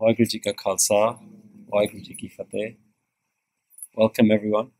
[0.00, 0.96] ਵਾਹਿਗੁਰੂ ਜੀ ਕਾ ਖਾਲਸਾ
[1.72, 2.72] ਵਾਹਿਗੁਰੂ ਜੀ ਕੀ ਫਤਿਹ
[4.00, 4.70] welcome everyone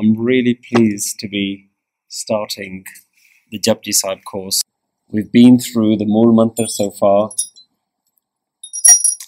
[0.00, 1.42] I'm really pleased to be
[2.08, 2.74] starting
[3.52, 4.58] the Japji Sahib course.
[5.12, 7.20] We've been through the Mool Mantra so far,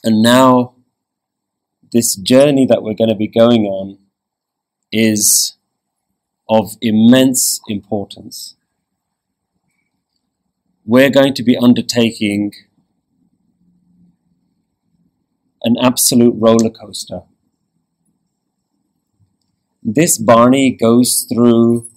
[0.05, 0.75] and now
[1.97, 3.97] this journey that we're going to be going on
[4.93, 5.57] is
[6.49, 8.43] of immense importance.
[10.86, 12.52] We're going to be undertaking
[15.64, 17.22] an absolute roller coaster.
[19.82, 21.88] This Bani goes through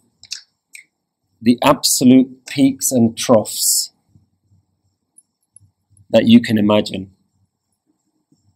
[1.43, 3.91] the absolute peaks and troughs
[6.11, 7.11] that you can imagine.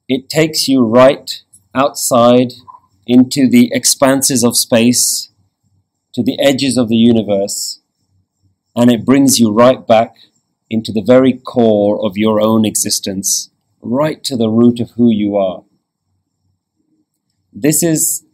[0.09, 1.42] It takes you right
[1.75, 2.53] outside
[3.05, 5.31] into the expanses of space,
[6.15, 7.80] to the edges of the universe,
[8.77, 10.14] and it brings you right back
[10.69, 13.50] into the very core of your own existence,
[13.83, 15.64] right to the root of who you are.
[17.53, 18.25] This is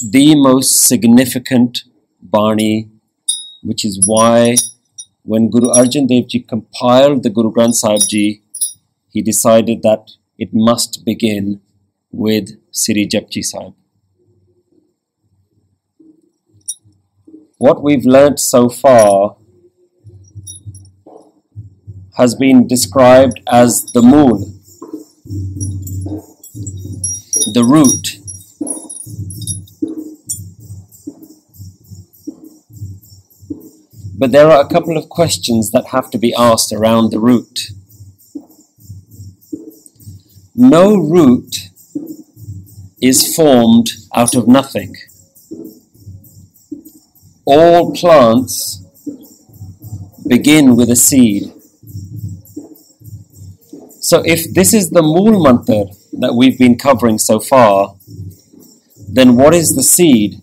[0.00, 1.84] the most significant
[2.20, 2.90] Bani,
[3.62, 4.56] which is why
[5.22, 8.42] when Guru Arjan Dev Ji compiled the Guru Granth Sahib Ji,
[9.10, 11.60] he decided that it must begin
[12.10, 13.74] with Siri Japji Sahib.
[17.56, 19.37] What we've learnt so far
[22.18, 24.38] has been described as the Mool,
[27.54, 28.18] the root.
[34.18, 37.70] But there are a couple of questions that have to be asked around the root.
[40.56, 41.68] No root
[43.00, 44.96] is formed out of nothing.
[47.44, 48.82] All plants
[50.26, 51.52] begin with a seed.
[54.08, 55.84] So, if this is the Mool Mantra
[56.20, 57.94] that we've been covering so far,
[59.06, 60.40] then what is the seed?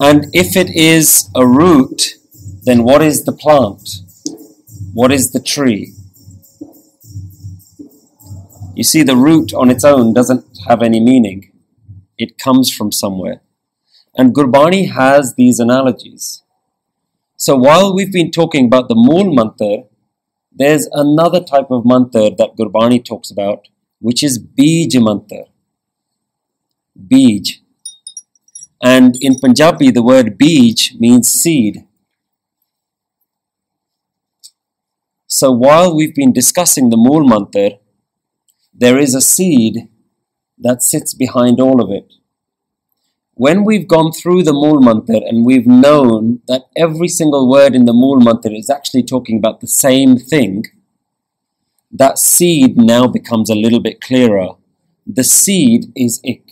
[0.00, 2.14] And if it is a root,
[2.62, 3.86] then what is the plant?
[4.94, 5.92] What is the tree?
[8.74, 11.52] You see, the root on its own doesn't have any meaning,
[12.16, 13.42] it comes from somewhere.
[14.16, 16.42] And Gurbani has these analogies.
[17.36, 19.91] So while we've been talking about the Mool Mantra,
[20.54, 23.68] there's another type of mantra that Gurbani talks about,
[24.00, 25.46] which is Bij Mantra.
[26.94, 27.60] Bij.
[28.78, 31.86] And in Punjabi, the word Bij means seed.
[35.26, 37.78] So while we've been discussing the Mool Mantra,
[38.74, 39.88] there is a seed
[40.58, 42.12] that sits behind all of it.
[43.34, 47.86] When we've gone through the Mool Mantra and we've known that every single word in
[47.86, 50.64] the Mool Mantra is actually talking about the same thing,
[51.90, 54.48] that seed now becomes a little bit clearer.
[55.06, 56.42] The seed is ik.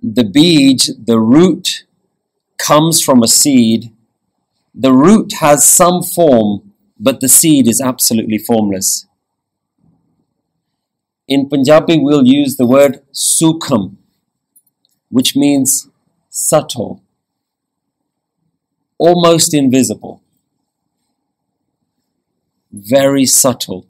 [0.00, 1.84] The bij, the root,
[2.58, 3.92] comes from a seed.
[4.72, 9.06] The root has some form, but the seed is absolutely formless.
[11.28, 13.96] In Punjabi, we'll use the word sukham,
[15.08, 15.88] which means
[16.30, 17.02] subtle,
[18.96, 20.22] almost invisible,
[22.70, 23.86] very subtle.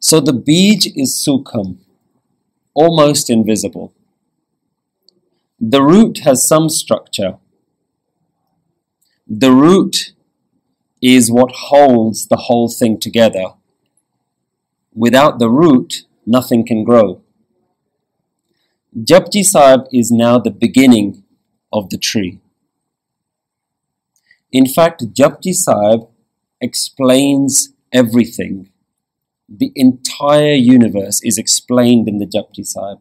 [0.00, 1.76] So the bij is sukham,
[2.74, 3.92] almost invisible.
[5.60, 7.38] The root has some structure.
[9.28, 10.12] The root
[11.00, 13.54] is what holds the whole thing together
[14.94, 17.20] without the root, nothing can grow.
[18.96, 21.24] Japji Sahib is now the beginning
[21.72, 22.38] of the tree.
[24.52, 26.06] In fact, Japji Sahib
[26.60, 28.70] explains everything.
[29.48, 33.00] The entire universe is explained in the Japji Sahib.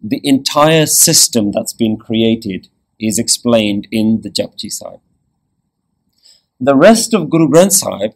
[0.00, 2.68] The entire system that's been created
[3.00, 5.00] is explained in the Japji Sahib.
[6.60, 8.12] The rest of Guru Granth Sahib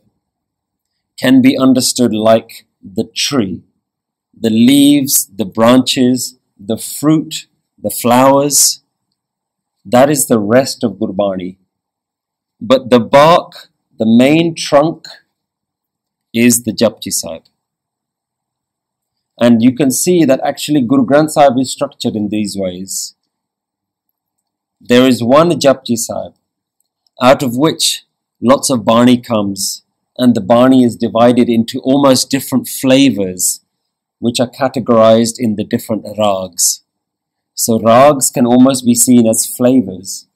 [1.18, 3.62] can be understood like the tree,
[4.38, 7.46] the leaves, the branches, the fruit,
[7.80, 8.82] the flowers.
[9.84, 11.56] That is the rest of Gurbani.
[12.60, 15.06] But the bark, the main trunk,
[16.32, 17.42] is the Japji Sahib.
[19.38, 23.14] And you can see that actually Guru Granth Sahib is structured in these ways.
[24.80, 26.34] There is one Japji Sahib,
[27.22, 28.04] out of which
[28.40, 29.82] lots of Bani comes
[30.20, 33.64] and the Bani is divided into almost different flavors,
[34.18, 36.84] which are categorized in the different rags.
[37.54, 40.28] So, rags can almost be seen as flavors,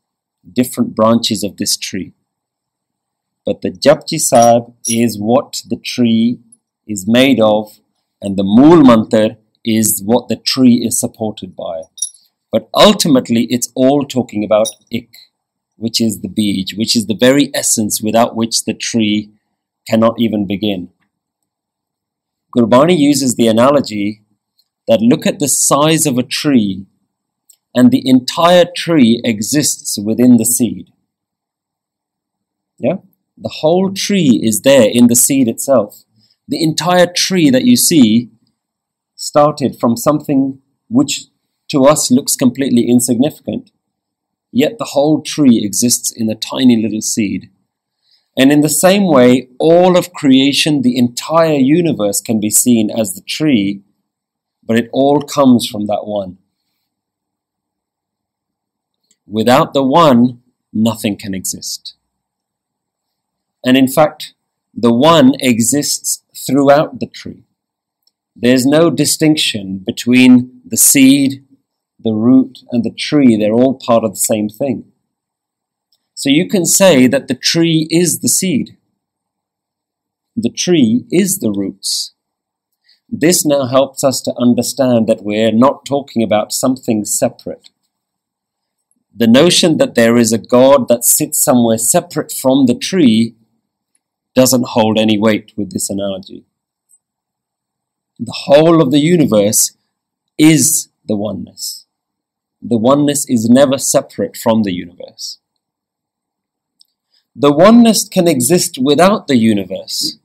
[0.61, 2.13] different branches of this tree.
[3.45, 6.39] but the Japji Sahib is what the tree
[6.87, 7.81] is made of,
[8.23, 11.83] and the Mool Mantar is what the tree is supported by.
[12.51, 15.11] But ultimately, it's all talking about ik,
[15.77, 19.31] which is the beej, which is the very essence without which the tree
[19.89, 20.91] cannot even begin.
[22.57, 24.23] Gurbani uses the analogy
[24.87, 26.87] that look at the size of a tree,
[27.75, 30.91] and the entire tree exists within the seed.
[32.79, 32.97] Yeah?
[33.37, 36.05] The whole tree is there in the seed itself.
[36.47, 38.31] The entire tree that you see
[39.17, 41.25] started from something which
[41.71, 43.71] to us looks completely insignificant.
[44.53, 47.51] Yet the whole tree exists in a tiny little seed.
[48.37, 53.15] And in the same way, all of creation, the entire universe can be seen as
[53.15, 53.83] the tree,
[54.63, 56.39] but it all comes from that one.
[59.27, 60.43] Without the one,
[60.73, 61.95] nothing can exist.
[63.65, 64.35] And in fact,
[64.75, 67.45] the one exists throughout the tree.
[68.37, 71.45] There's no distinction between the seed,
[72.01, 73.37] the root, and the tree.
[73.37, 74.93] They're all part of the same thing.
[76.15, 78.77] So you can say that the tree is the seed.
[80.37, 82.15] The tree is the roots.
[83.09, 87.69] This now helps us to understand that we're not talking about something separate.
[89.15, 93.37] The notion that there is a God that sits somewhere separate from the tree
[94.35, 96.45] doesn't hold any weight with this analogy.
[98.19, 99.77] The whole of the universe
[100.39, 101.87] is the oneness.
[102.61, 105.39] The oneness is never separate from the universe.
[107.37, 110.19] The oneness can exist without the universe,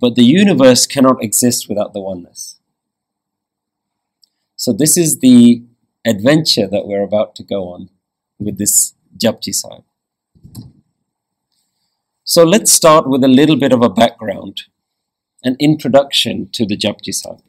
[0.00, 2.60] but the universe cannot exist without the oneness.
[4.56, 5.62] So, this is the
[6.04, 7.90] adventure that we're about to go on
[8.38, 9.84] with this Japji Sahib.
[12.24, 14.62] So let's start with a little bit of a background,
[15.42, 17.42] an introduction to the Japji Sahib.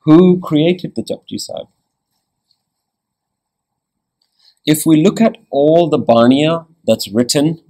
[0.00, 1.68] Who created the Japji Sahib?
[4.64, 7.62] If we look at all the Baniya that's written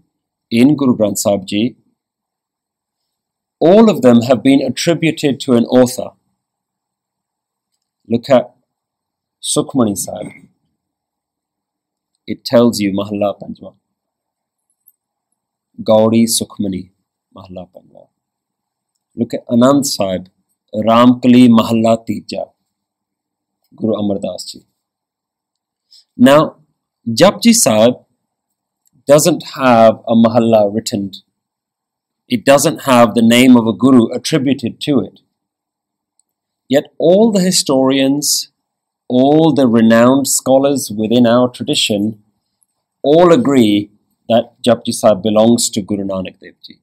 [0.50, 1.77] in Guru Granth Sahib Ji,
[3.59, 6.11] all of them have been attributed to an author.
[8.09, 8.55] Look at
[9.43, 10.49] Sukhmani Sahib
[12.27, 13.75] it tells you Mahalla Panjwa.
[15.83, 16.91] Gaudi Sukhmani,
[17.37, 18.09] Mahalla Panjwa.
[19.17, 20.29] Look at Anand Sahib,
[20.75, 22.50] Ramkali Mahalla Tija,
[23.75, 24.65] Guru Amar Das Ji.
[26.17, 26.56] Now,
[27.08, 27.94] Japji Sahib
[29.06, 31.12] doesn't have a Mahalla written.
[32.28, 35.20] It doesn't have the name of a Guru attributed to it.
[36.69, 38.52] Yet all the historians
[39.08, 42.22] all the renowned scholars within our tradition
[43.02, 43.90] all agree
[44.28, 46.78] that Japji Sahib belongs to Guru Nanak Dev Ji.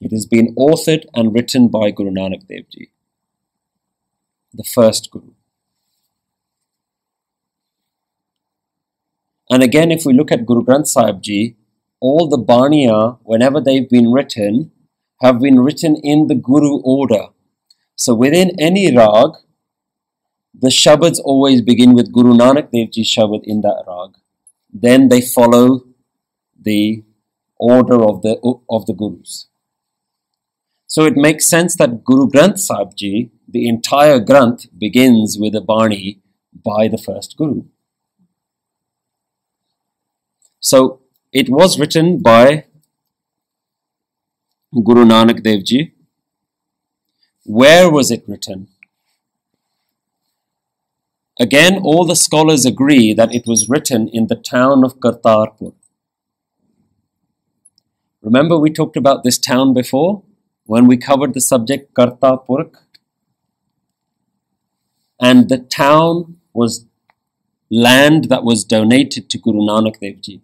[0.00, 2.92] It has been authored and written by Guru Nanak Dev Ji,
[4.54, 5.32] the first Guru.
[9.50, 11.56] And again, if we look at Guru Granth Sahib Ji,
[12.00, 14.72] all the Baniya, whenever they've been written,
[15.20, 17.26] have been written in the Guru order.
[17.94, 19.30] So within any rag,
[20.54, 24.16] the Shabads always begin with Guru Nanak Dev Ji Shabad in that rag.
[24.72, 25.84] Then they follow
[26.60, 27.04] the
[27.58, 28.38] order of the
[28.68, 29.46] of the Gurus.
[30.86, 35.60] So it makes sense that Guru Granth Sahib Ji, the entire Granth, begins with a
[35.60, 36.20] Bani
[36.52, 37.64] by the first Guru.
[40.64, 41.00] So
[41.32, 42.66] it was written by
[44.72, 45.92] Guru Nanak Dev Ji.
[47.44, 48.68] Where was it written?
[51.40, 55.74] Again, all the scholars agree that it was written in the town of Kartarpur.
[58.22, 60.22] Remember, we talked about this town before
[60.66, 62.70] when we covered the subject Kartarpur?
[65.20, 66.86] And the town was
[67.68, 70.40] land that was donated to Guru Nanak Dev Ji.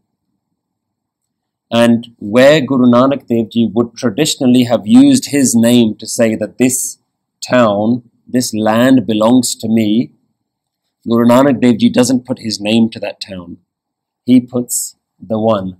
[1.70, 6.58] And where Guru Nanak Dev Ji would traditionally have used his name to say that
[6.58, 6.98] this
[7.46, 10.12] town, this land belongs to me,
[11.06, 13.58] Guru Nanak Dev Ji doesn't put his name to that town.
[14.24, 15.76] He puts the one,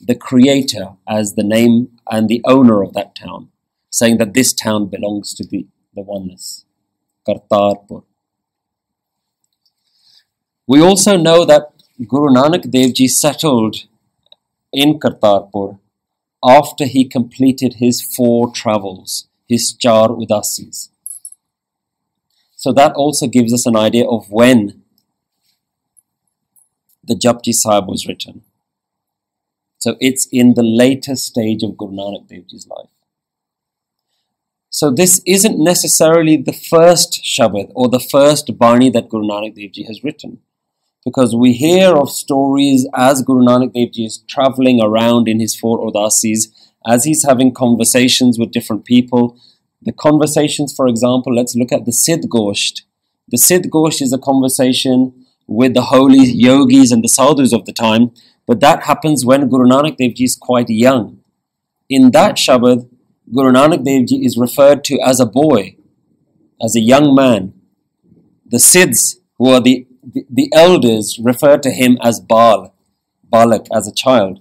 [0.00, 3.48] the creator, as the name and the owner of that town,
[3.90, 6.64] saying that this town belongs to the, the oneness.
[7.28, 8.04] Kartarpur.
[10.66, 11.72] We also know that
[12.08, 13.86] Guru Nanak Dev Ji settled
[14.72, 15.78] in Kartarpur
[16.44, 20.88] after he completed his four travels, his char udasis.
[22.54, 24.82] So that also gives us an idea of when
[27.04, 28.42] the Japji Sahib was written.
[29.78, 32.88] So it's in the later stage of Guru Nanak Dev Ji's life.
[34.70, 39.72] So this isn't necessarily the first Shabad or the first Bani that Guru Nanak Dev
[39.72, 40.40] Ji has written.
[41.06, 45.54] Because we hear of stories as Guru Nanak Dev Ji is traveling around in his
[45.54, 46.48] four udasis,
[46.84, 49.38] as he's having conversations with different people.
[49.82, 52.82] The conversations, for example, let's look at the Siddh Gosht.
[53.28, 57.72] The Siddh Gosht is a conversation with the holy yogis and the sadhus of the
[57.72, 58.10] time,
[58.44, 61.20] but that happens when Guru Nanak Dev Ji is quite young.
[61.88, 62.90] In that Shabad,
[63.32, 65.76] Guru Nanak Dev Ji is referred to as a boy,
[66.60, 67.54] as a young man.
[68.44, 72.72] The Siddhs, who are the, the, the elders, refer to him as Bal,
[73.24, 74.40] Balak, as a child.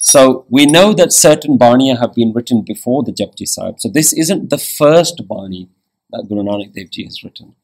[0.00, 3.80] So we know that certain Baniya have been written before the Japji Sahib.
[3.80, 5.70] So this isn't the first Bani
[6.10, 7.54] that Guru Nanak Dev Ji has written.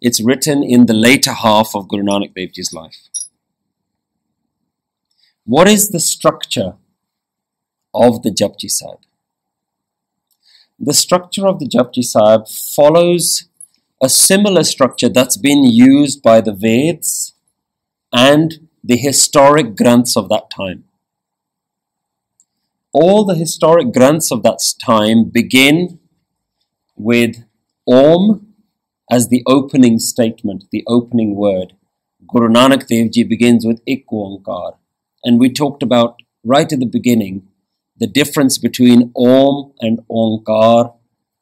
[0.00, 3.10] It's written in the later half of Guru Nanak Dev Ji's life.
[5.44, 6.76] What is the structure
[7.92, 9.00] of the Japji Sahib?
[10.80, 13.48] The structure of the Japji Sahib follows
[14.00, 17.32] a similar structure that's been used by the Veds
[18.12, 20.84] and the historic granths of that time.
[22.92, 25.98] All the historic granths of that time begin
[26.96, 27.44] with
[27.88, 28.54] Om
[29.10, 31.72] as the opening statement, the opening word.
[32.28, 34.76] Guru Nanak Dev Ji begins with Ik Onkar.
[35.24, 37.47] And we talked about right at the beginning
[37.98, 40.94] the difference between Om and Onkar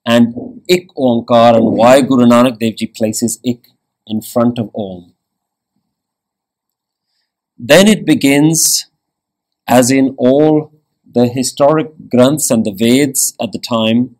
[0.04, 3.68] and Ik Onkar and why Guru Nanak Dev Ji places Ik
[4.06, 5.14] in front of Om.
[7.58, 8.86] Then it begins,
[9.66, 10.72] as in all
[11.10, 14.16] the historic granths and the Veds at the time,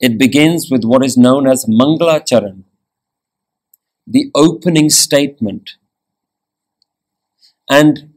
[0.00, 2.64] it begins with what is known as Mangala Charan,
[4.06, 5.76] the opening statement.
[7.68, 8.12] And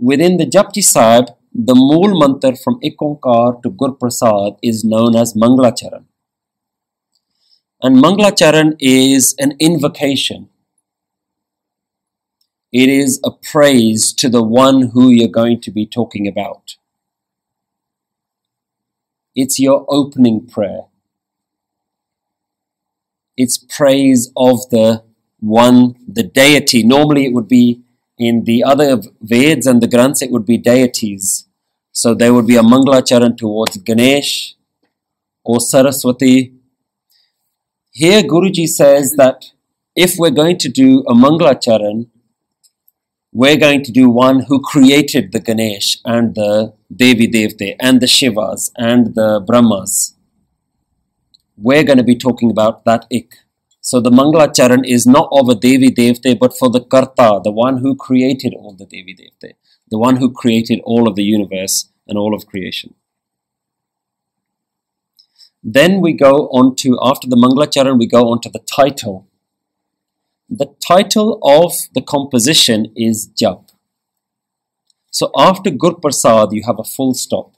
[0.00, 5.34] Within the Japji Sahib, the Mool Mantar from Ikonkar to Gur Prasad is known as
[5.34, 6.04] Manglacharan.
[7.82, 10.48] And Manglacharan is an invocation.
[12.72, 16.76] It is a praise to the one who you're going to be talking about.
[19.34, 20.82] It's your opening prayer.
[23.36, 25.04] It's praise of the
[25.40, 26.82] one, the deity.
[26.82, 27.82] Normally it would be
[28.18, 31.46] in the other Veds and the Granths, it would be deities.
[31.92, 34.54] So there would be a Mangala Charan towards Ganesh
[35.44, 36.52] or Saraswati.
[37.92, 39.46] Here Guruji says that
[39.96, 42.10] if we're going to do a Mangala Charan,
[43.32, 48.06] we're going to do one who created the Ganesh and the Devi Devte and the
[48.06, 50.14] Shivas and the Brahmas.
[51.56, 53.34] We're going to be talking about that ik.
[53.80, 57.52] So the Mangala Charan is not of a Devi Devte, but for the Karta, the
[57.52, 59.52] one who created all the Devi Devte,
[59.90, 62.94] the one who created all of the universe and all of creation.
[65.62, 69.26] Then we go on to, after the Mangala Charan, we go on to the title.
[70.48, 73.68] The title of the composition is Jap.
[75.10, 77.54] So after Gur Prasad, you have a full stop.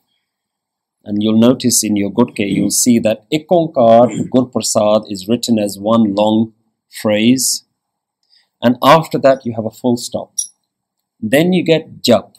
[1.05, 5.79] And you'll notice in your Gutke, you'll see that Ikonkar Gur Prasad is written as
[5.79, 6.53] one long
[6.91, 7.65] phrase.
[8.63, 10.35] And after that, you have a full stop.
[11.19, 12.35] Then you get Jap.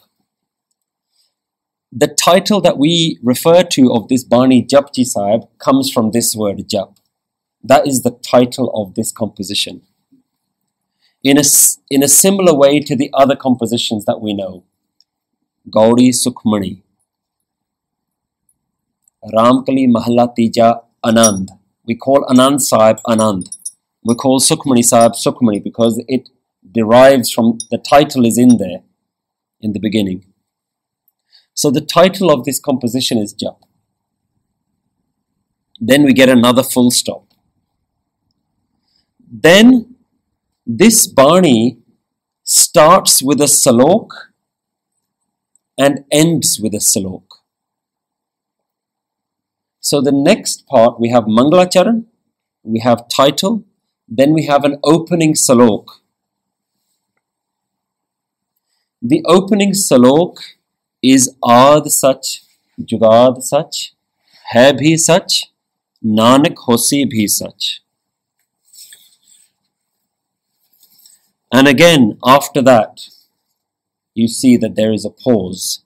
[1.91, 6.57] The title that we refer to of this Bani Japji Sahib comes from this word
[6.69, 6.95] Jap.
[7.63, 9.81] That is the title of this composition.
[11.23, 11.43] In a,
[11.89, 14.63] in a similar way to the other compositions that we know,
[15.69, 16.81] Gauri Sukhmani,
[19.23, 21.49] Ramkali Mahalla Tija Anand.
[21.85, 23.47] We call Anand Sahib Anand.
[24.03, 26.29] We call Sukhmani Sahib Sukhmani because it
[26.71, 28.81] derives from the title is in there
[29.59, 30.25] in the beginning.
[31.53, 33.57] So the title of this composition is Jap.
[35.79, 37.25] Then we get another full stop.
[39.31, 39.95] Then
[40.65, 41.79] this Bani
[42.43, 44.07] starts with a salok
[45.77, 47.23] and ends with a salok.
[49.91, 52.05] So the next part we have Mangalacharan,
[52.63, 53.65] we have title,
[54.07, 55.85] then we have an opening salok.
[59.01, 60.37] The opening salok
[61.03, 62.23] is Aad Sach,
[62.79, 63.73] Jugad Sach,
[64.53, 65.29] Hai Bhi Sach,
[66.01, 67.81] Nanak Hosi Bhi Sach.
[71.51, 73.09] And again, after that,
[74.13, 75.83] you see that there is a pause.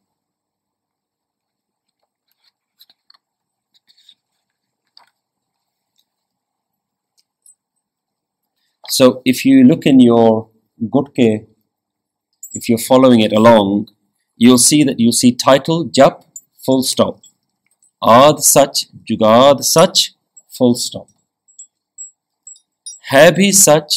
[8.97, 10.49] So if you look in your
[10.81, 11.47] Gutke,
[12.53, 13.89] if you're following it along,
[14.37, 16.23] you'll see that you see title, Jap,
[16.65, 17.19] full stop.
[18.01, 19.97] Ad Sach, Jugad Sach,
[20.47, 21.09] full stop.
[23.09, 23.91] Hai bhi Sach,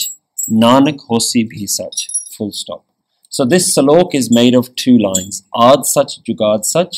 [0.50, 1.98] Nanak hosi bhi Sach,
[2.36, 2.84] full stop.
[3.28, 6.94] So this salok is made of two lines, Ad Sach, Jugad Sach,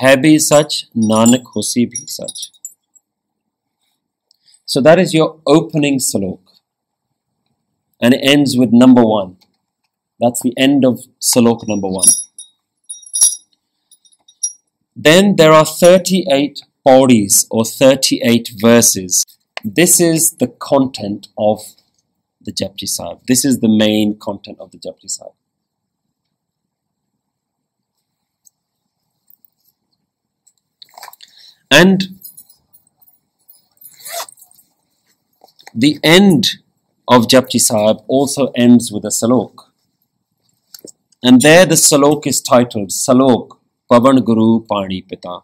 [0.00, 2.59] Hai bhi Sach, Nanak hosi bhi Sach
[4.72, 6.40] so that is your opening salok
[8.00, 9.36] and it ends with number 1
[10.24, 11.00] that's the end of
[11.32, 12.04] salok number 1
[15.08, 19.24] then there are 38 pauris or 38 verses
[19.64, 21.60] this is the content of
[22.40, 23.18] the Japji Sahib.
[23.26, 25.32] This is the main content of the Japji Sahib.
[31.70, 32.19] And
[35.74, 36.58] the end
[37.08, 39.54] of Japji Sahib also ends with a salok.
[41.22, 43.58] And there the salok is titled Salok
[43.90, 45.40] Pavan Guru Pani Pita.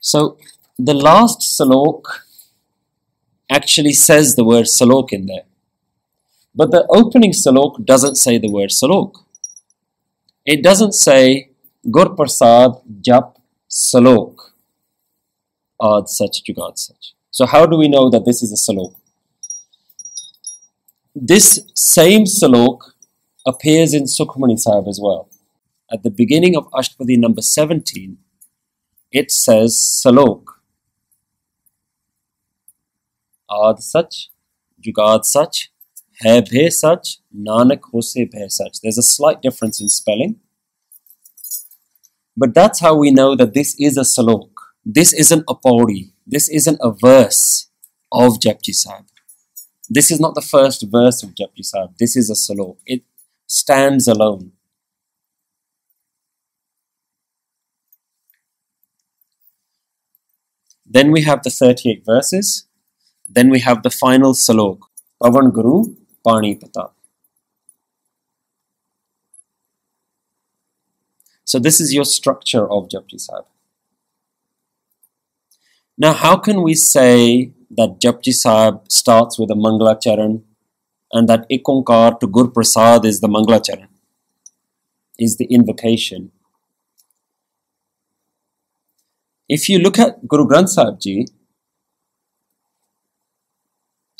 [0.00, 0.38] So
[0.78, 2.02] the last salok
[3.48, 5.44] actually says the word salok in there.
[6.54, 9.12] But the opening salok doesn't say the word salok.
[10.44, 11.50] It doesn't say
[11.90, 12.72] Gur Prasad
[13.06, 13.36] Jap
[13.68, 14.36] Salok
[15.82, 16.96] Ad Sach Jugad Sach.
[17.30, 18.94] So how do we know that this is a salok?
[21.14, 22.78] This same salok
[23.46, 25.28] appears in Sukhmani Sahib as well.
[25.92, 28.16] At the beginning of Ashtapadi number 17,
[29.12, 30.44] it says Salok.
[33.50, 34.12] Ad Sach,
[34.80, 35.68] Jugad Sach,
[36.22, 38.72] Hai Bhe Sach, Nanak Hose Bhe Sach.
[38.82, 40.36] There's a slight difference in spelling.
[42.36, 44.50] But that's how we know that this is a Salok.
[44.84, 46.12] This isn't a pauri.
[46.26, 47.70] This isn't a verse
[48.12, 49.06] of Japji Sahib.
[49.88, 51.96] This is not the first verse of Japji Sahib.
[51.98, 52.76] This is a Salok.
[52.84, 53.02] It
[53.46, 54.52] stands alone.
[60.84, 62.66] Then we have the 38 verses.
[63.26, 64.80] Then we have the final salok.
[65.22, 66.90] Pavan Guru Pani Pata.
[71.44, 73.44] So this is your structure of Japji Sahib.
[75.98, 80.44] Now, how can we say that Japji Sahib starts with a Mangala Charan
[81.12, 83.88] and that Ikonkar to Gur Prasad is the Mangala Charan,
[85.18, 86.30] is the invocation?
[89.48, 91.26] If you look at Guru Granth Sahib Ji,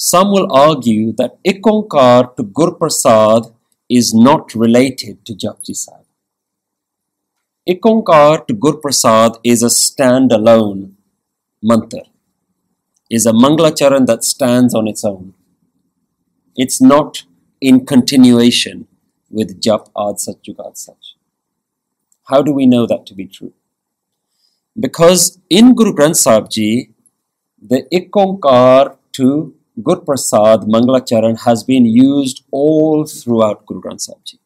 [0.02, 3.42] some will argue that Ikonkar to Gur Prasad
[3.86, 6.06] is not related to Japji Sahib.
[7.68, 10.92] Ikonkar to Gur Prasad is a standalone
[11.62, 12.00] mantra,
[13.10, 15.34] is a Mangalacharan that stands on its own.
[16.56, 17.24] It's not
[17.60, 18.88] in continuation
[19.28, 21.04] with Jap Ad Sach Jugad Sach.
[22.24, 23.52] How do we know that to be true?
[24.78, 26.94] Because in Guru Granth Sahib Ji,
[27.60, 34.38] the Ikonkar to Gur Prasad Mangalacharan has been used all throughout Guru Granth Sahib Ji.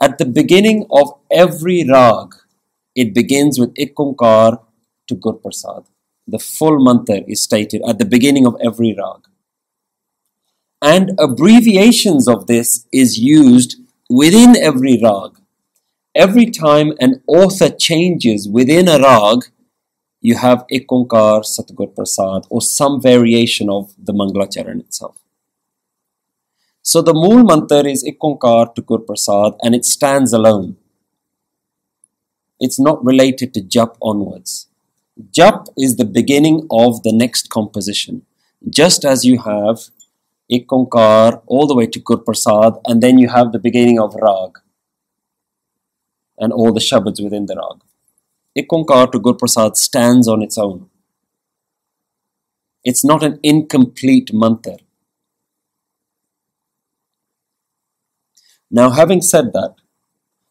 [0.00, 2.34] At the beginning of every rag,
[2.94, 4.60] it begins with Ikonkar
[5.08, 5.84] to Gur Prasad.
[6.26, 9.22] The full mantra is stated at the beginning of every rag.
[10.82, 13.76] And abbreviations of this is used
[14.08, 15.40] within every rag
[16.14, 19.44] every time an author changes within a rag,
[20.20, 25.16] you have Ekonkar Satgur Prasad or some variation of the Mangalacharan itself.
[26.82, 30.76] So the Mool Mantar is Ekonkar to Gur Prasad and it stands alone.
[32.58, 34.68] It's not related to Jap onwards.
[35.30, 38.26] Jap is the beginning of the next composition.
[38.68, 39.78] Just as you have
[40.52, 44.58] Ekonkar all the way to Gur Prasad and then you have the beginning of Rag
[46.38, 47.89] and all the shabads within the rag.
[48.58, 50.90] Ikonkar to Gurprasad stands on its own.
[52.82, 54.78] It's not an incomplete mantra.
[58.70, 59.74] Now, having said that,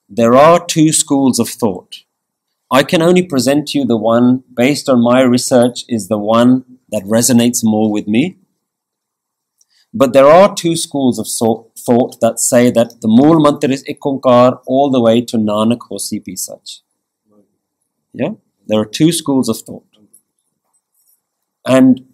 [0.08, 2.04] there are two schools of thought.
[2.72, 7.04] I can only present you the one based on my research is the one that
[7.04, 8.38] resonates more with me.
[9.94, 14.62] But there are two schools of thought that say that the Mool Mantra is Ikonkar
[14.68, 16.84] all the way to Nanak Hosi Pi Sach.
[18.20, 18.32] Yeah?
[18.68, 19.86] There are two schools of thought.
[21.66, 22.06] And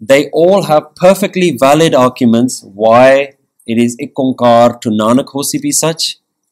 [0.00, 3.34] they all have perfectly valid arguments why
[3.66, 6.02] it is Ikonkar to Nanak Hosi Sach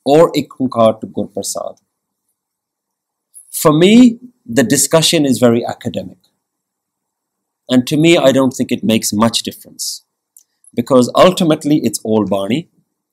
[0.05, 1.79] or Ikonkar to Gurprasad.
[3.51, 6.19] For me, the discussion is very academic.
[7.69, 10.05] And to me, I don't think it makes much difference.
[10.75, 12.69] Because ultimately, it's all Bani.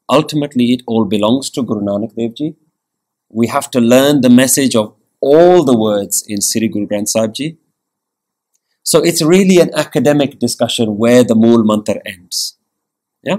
[0.10, 2.56] Ultimately, it all belongs to Guru Nanak Dev Ji.
[3.30, 7.34] We have to learn the message of all the words in Sri Guru Granth Sahib
[7.34, 7.58] Ji.
[8.84, 12.58] So it's really an academic discussion where the Mool Mantra ends.
[13.24, 13.38] Yeah?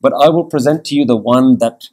[0.00, 1.88] But I will present to you the one that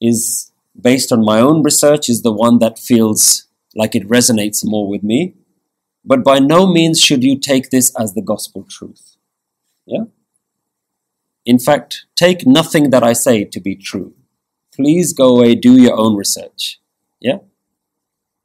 [0.00, 4.88] is based on my own research, is the one that feels like it resonates more
[4.88, 5.34] with me.
[6.04, 9.16] But by no means should you take this as the gospel truth.
[9.86, 10.04] Yeah?
[11.44, 14.14] In fact, take nothing that I say to be true.
[14.74, 16.80] Please go away, do your own research.
[17.22, 17.38] Yeah?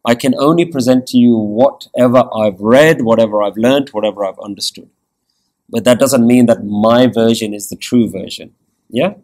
[0.05, 4.89] I can only present to you whatever I've read, whatever I've learned, whatever I've understood.
[5.69, 8.53] But that doesn't mean that my version is the true version.
[8.89, 9.15] Yeah?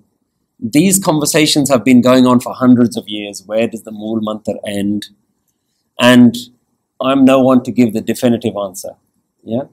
[0.60, 3.44] These conversations have been going on for hundreds of years.
[3.46, 5.08] Where does the Mool Mantra end?
[6.00, 6.36] And
[7.00, 8.96] I'm no one to give the definitive answer.
[9.44, 9.64] Yeah?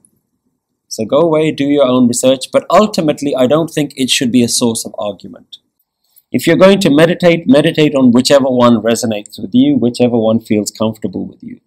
[0.87, 4.43] So go away, do your own research, but ultimately, I don't think it should be
[4.43, 5.57] a source of argument.
[6.31, 10.71] If you're going to meditate, meditate on whichever one resonates with you, whichever one feels
[10.71, 11.59] comfortable with you.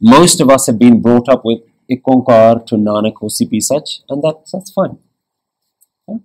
[0.00, 4.52] Most of us have been brought up with Ikonkar to Nanak Hosi Sach, and that's,
[4.52, 4.98] that's fine.
[6.08, 6.18] Yeah?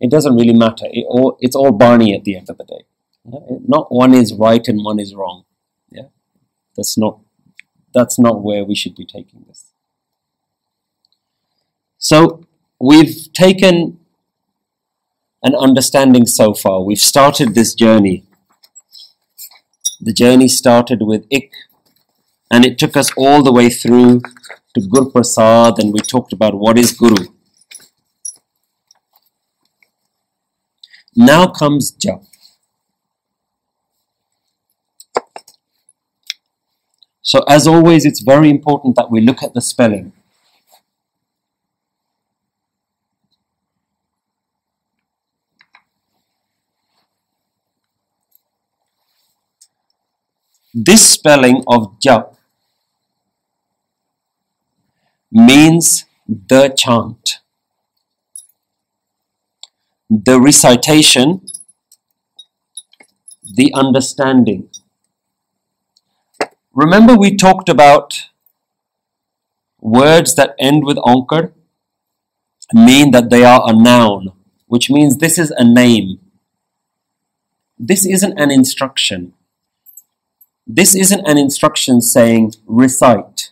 [0.00, 0.86] It doesn't really matter.
[0.90, 2.84] It all, it's all Bani at the end of the day.
[3.24, 3.40] Yeah?
[3.66, 5.44] Not one is right and one is wrong.
[5.90, 6.08] Yeah?
[6.76, 7.20] That's not
[7.92, 9.72] that's not where we should be taking this.
[11.98, 12.44] So
[12.80, 13.99] we've taken
[15.42, 16.82] an understanding so far.
[16.82, 18.24] We've started this journey.
[20.00, 21.50] The journey started with Ik,
[22.50, 24.20] and it took us all the way through
[24.74, 27.26] to Guru Prasad, and we talked about what is Guru.
[31.16, 32.24] Now comes Jap.
[37.22, 40.12] So, as always, it's very important that we look at the spelling.
[50.72, 52.36] This spelling of jap
[55.32, 57.38] means the chant,
[60.08, 61.44] the recitation,
[63.42, 64.68] the understanding.
[66.72, 68.28] Remember, we talked about
[69.80, 71.52] words that end with onkar
[72.72, 74.32] mean that they are a noun,
[74.68, 76.20] which means this is a name.
[77.76, 79.32] This isn't an instruction.
[80.72, 83.50] This isn't an instruction saying recite.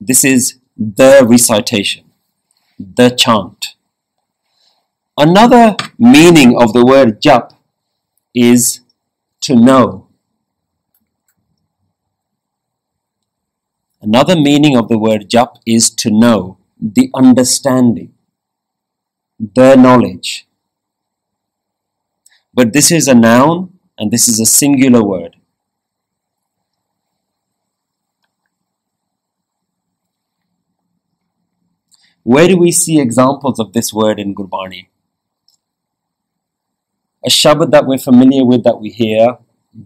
[0.00, 2.04] This is the recitation,
[2.80, 3.76] the chant.
[5.16, 7.52] Another meaning of the word jap
[8.34, 8.80] is
[9.42, 10.08] to know.
[14.02, 18.12] Another meaning of the word jap is to know, the understanding,
[19.38, 20.48] the knowledge.
[22.52, 25.35] But this is a noun and this is a singular word.
[32.26, 34.88] Where do we see examples of this word in Gurbani?
[37.24, 39.38] A shabad that we're familiar with that we hear,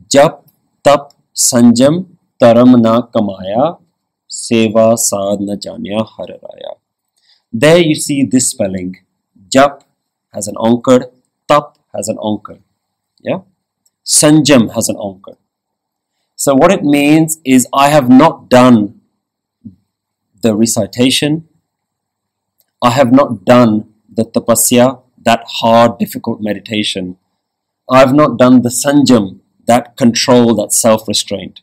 [0.09, 0.45] Jap
[0.83, 2.07] Tap Sanjam
[2.43, 3.79] Taram Na Kamaya
[4.27, 6.79] Seva Sad Na Janya Hararaya.
[7.53, 8.97] There you see this spelling.
[9.55, 9.83] Jap
[10.33, 11.11] has an onkar,
[11.47, 12.59] Tap has an onkar.
[13.21, 13.41] Yeah?
[14.03, 15.37] Sanjam has an onkar.
[16.37, 19.03] So what it means is I have not done
[20.41, 21.47] the recitation,
[22.83, 27.19] I have not done the tapasya, that hard, difficult meditation.
[27.91, 31.61] I have not done the sanjam, that control, that self restraint.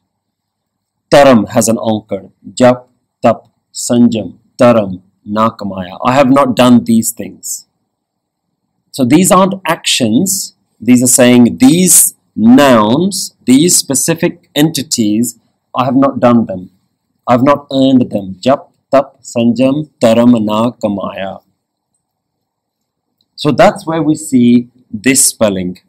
[1.11, 2.31] Taram has an onkar.
[2.53, 2.87] Jap,
[3.21, 5.97] tap, sanjam, taram, nakamaya.
[6.05, 7.65] I have not done these things.
[8.91, 15.39] So these aren't actions, these are saying these nouns, these specific entities,
[15.75, 16.71] I have not done them.
[17.27, 18.35] I have not earned them.
[18.39, 21.41] Jap, tap, sanjam, taram, na, kamaya.
[23.35, 25.79] So that's where we see this spelling.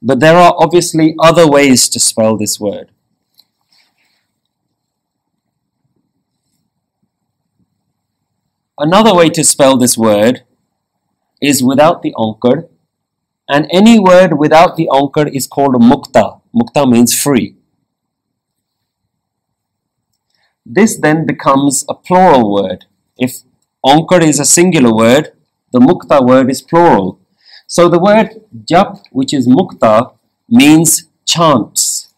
[0.00, 2.90] But there are obviously other ways to spell this word.
[8.78, 10.44] Another way to spell this word
[11.42, 12.68] is without the onkar,
[13.48, 16.40] and any word without the onkar is called mukta.
[16.54, 17.57] Mukta means free.
[20.70, 22.84] This then becomes a plural word.
[23.16, 23.40] If
[23.84, 25.32] onkar is a singular word,
[25.70, 27.20] The mukta word is plural.
[27.66, 28.30] So the word
[28.64, 30.14] jap, which is mukta,
[30.48, 32.08] means chants.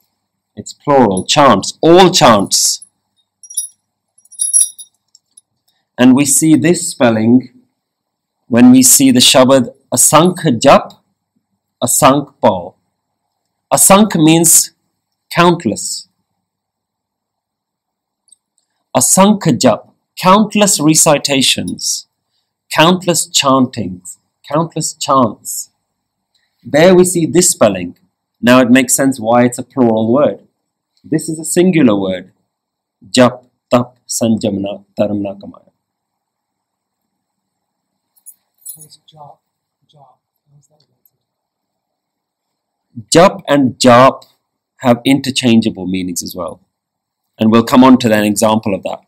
[0.54, 2.82] It's plural, chants, all chants.
[5.98, 7.50] And we see this spelling
[8.46, 10.94] when we see the Shabad Asank Jap,
[11.82, 12.76] Asank Paul.
[13.72, 14.72] Asank means
[15.34, 16.08] countless.
[18.96, 19.88] Asank Jap,
[20.20, 22.08] countless recitations,
[22.74, 24.18] countless chantings,
[24.50, 25.70] countless chants.
[26.64, 27.96] There we see this spelling.
[28.40, 30.40] Now it makes sense why it's a plural word.
[31.04, 32.32] This is a singular word.
[33.10, 35.70] Jap, tap, sanjamna, taramna kamaya.
[43.08, 44.24] Jap and jap
[44.78, 46.60] have interchangeable meanings as well.
[47.40, 49.00] And we'll come on to an example of that.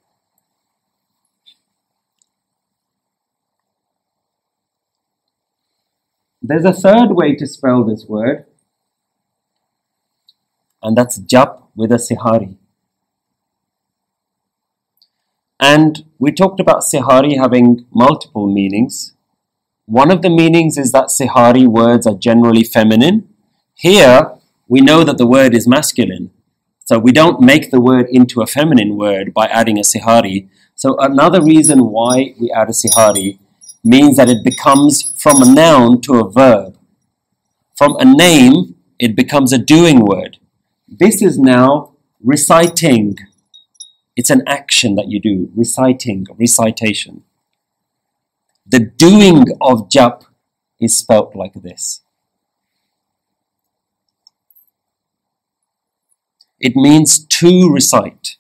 [6.41, 8.47] There's a third way to spell this word,
[10.83, 12.57] and that's jap with a sihari.
[15.61, 19.13] And we talked about sihari having multiple meanings.
[19.87, 23.29] One of the meanings is that sihari words are generally feminine.
[23.75, 24.33] Here,
[24.67, 26.31] we know that the word is masculine.
[26.85, 30.49] So we don't make the word into a feminine word by adding a sihari.
[30.75, 33.39] So another reason why we add a sihari
[33.85, 36.77] means that it becomes from a noun to a verb.
[37.77, 40.39] From a name, it becomes a doing word.
[40.89, 43.17] This is now reciting.
[44.15, 47.25] It's an action that you do, reciting, recitation.
[48.67, 50.25] The doing of jap
[50.81, 52.02] is spelt like this.
[56.63, 58.37] It means to recite.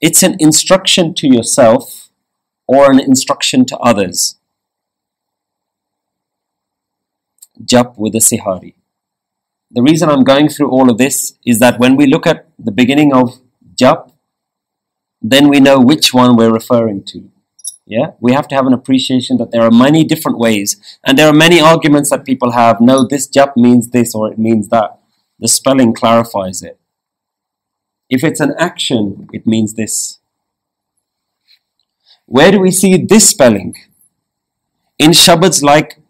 [0.00, 2.08] It's an instruction to yourself
[2.68, 4.36] or an instruction to others.
[7.62, 8.76] Jap with a sihari.
[9.72, 12.72] The reason I'm going through all of this is that when we look at the
[12.72, 13.40] beginning of
[13.74, 14.12] jap,
[15.20, 17.28] then we know which one we're referring to.
[17.86, 21.26] Yeah, we have to have an appreciation that there are many different ways, and there
[21.26, 22.80] are many arguments that people have.
[22.80, 25.00] No, this jap means this or it means that.
[25.40, 26.78] The spelling clarifies it.
[28.10, 30.18] If it's an action, it means this.
[32.26, 33.74] Where do we see this spelling?
[34.98, 36.00] In Shabads like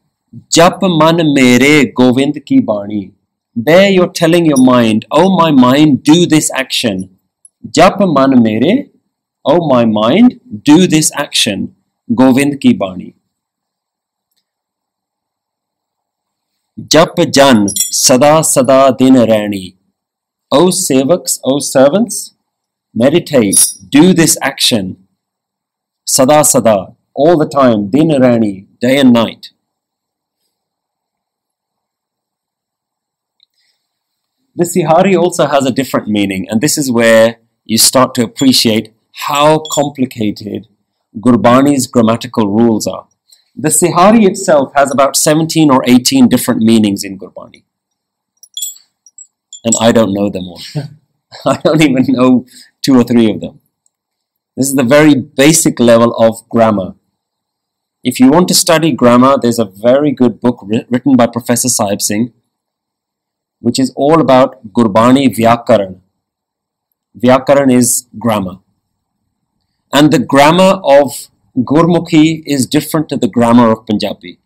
[0.49, 3.13] Jap man mere Govind ki bani.
[3.55, 7.19] There you're telling your mind, oh my mind, do this action.
[7.69, 8.87] Jap man mere,
[9.45, 11.75] oh my mind, do this action.
[12.15, 13.15] Govind ki bani.
[16.79, 19.80] Jap jan sada sada din rani.
[20.53, 22.35] O sevaks, O servants,
[22.93, 25.07] meditate, do this action
[26.05, 29.51] Sada Sada, all the time, Din Rani, day and night.
[34.57, 38.93] The Sihari also has a different meaning, and this is where you start to appreciate
[39.29, 40.67] how complicated
[41.19, 43.07] Gurbani's grammatical rules are.
[43.55, 47.63] The Sihari itself has about 17 or 18 different meanings in Gurbani.
[49.65, 50.63] And I don't know them all.
[51.47, 52.47] I don't even know
[52.83, 53.61] two or three of them.
[54.57, 56.95] This is the very basic level of grammar.
[58.03, 62.03] If you want to study grammar, there's a very good book written by Professor Sahib
[62.03, 62.33] Singh,
[63.61, 66.01] which is all about Gurbani Vyakaran.
[67.17, 68.59] Vyakaran is grammar.
[69.93, 74.39] And the grammar of Gurmukhi is different to the grammar of Punjabi.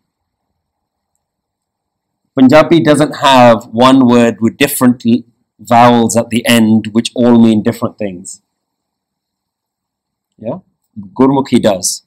[2.37, 5.03] Punjabi doesn't have one word with different
[5.57, 8.41] vowels at the end, which all mean different things.
[10.37, 10.59] Yeah,
[10.99, 12.03] Gurmukhi does.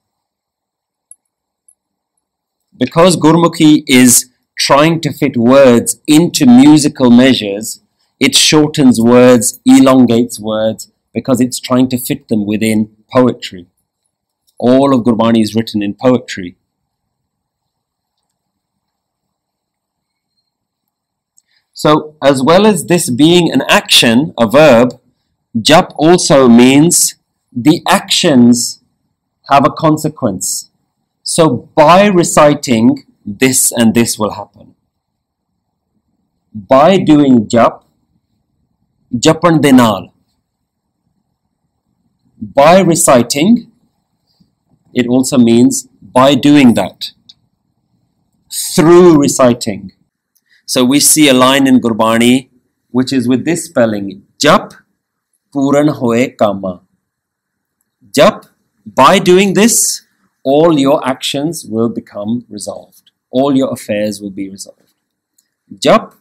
[2.77, 7.81] Because Gurmukhi is trying to fit words into musical measures,
[8.21, 13.67] it shortens words, elongates words, because it's trying to fit them within poetry.
[14.59, 16.57] All of Gurbani is written in poetry.
[21.79, 25.01] So, as well as this being an action, a verb,
[25.57, 27.14] jap also means
[27.53, 28.83] the actions
[29.49, 30.73] have a consequence.
[31.23, 34.75] So by reciting, this and this will happen.
[36.53, 37.85] By doing jap,
[39.17, 40.11] japan denal.
[42.43, 43.71] By reciting,
[44.93, 47.12] it also means by doing that.
[48.51, 49.93] Through reciting.
[50.68, 52.50] So we see a line in Gurbani
[52.90, 54.74] which is with this spelling, Jap
[55.52, 56.83] Puran Hoye Kama.
[58.11, 58.48] Jap,
[58.85, 60.02] by doing this,
[60.44, 63.11] all your actions will become resolved.
[63.31, 64.92] All your affairs will be resolved.
[65.74, 66.14] Jap,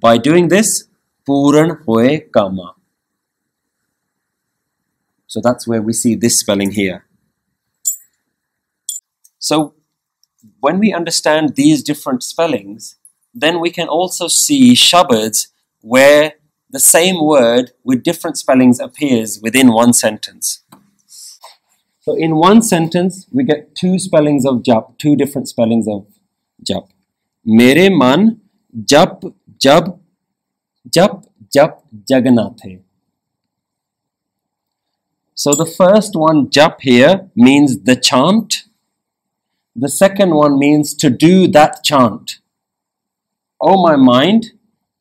[0.00, 0.88] by doing this,
[1.26, 2.74] Puran hoye kama.
[5.26, 7.04] So that's where we see this spelling here.
[9.38, 9.74] So
[10.60, 12.96] when we understand these different spellings,
[13.34, 15.48] then we can also see shabads
[15.80, 16.34] where
[16.70, 20.62] the same word with different spellings appears within one sentence.
[22.00, 26.06] So in one sentence, we get two spellings of jap, two different spellings of
[26.68, 26.88] jap.
[27.44, 28.40] Mere man
[28.84, 30.00] jap jab
[30.88, 32.80] jap jap jaganathe.
[35.34, 38.64] So the first one, jap here, means the chant.
[39.74, 42.38] The second one means to do that chant.
[43.62, 44.52] O my mind,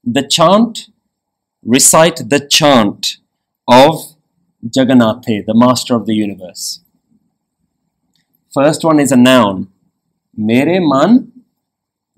[0.04, 0.90] the chant,
[1.64, 3.18] recite the chant
[3.68, 4.16] of
[4.66, 6.82] Jagannathe, the master of the universe.
[8.54, 9.70] First one is a noun.
[10.36, 11.32] Mere man,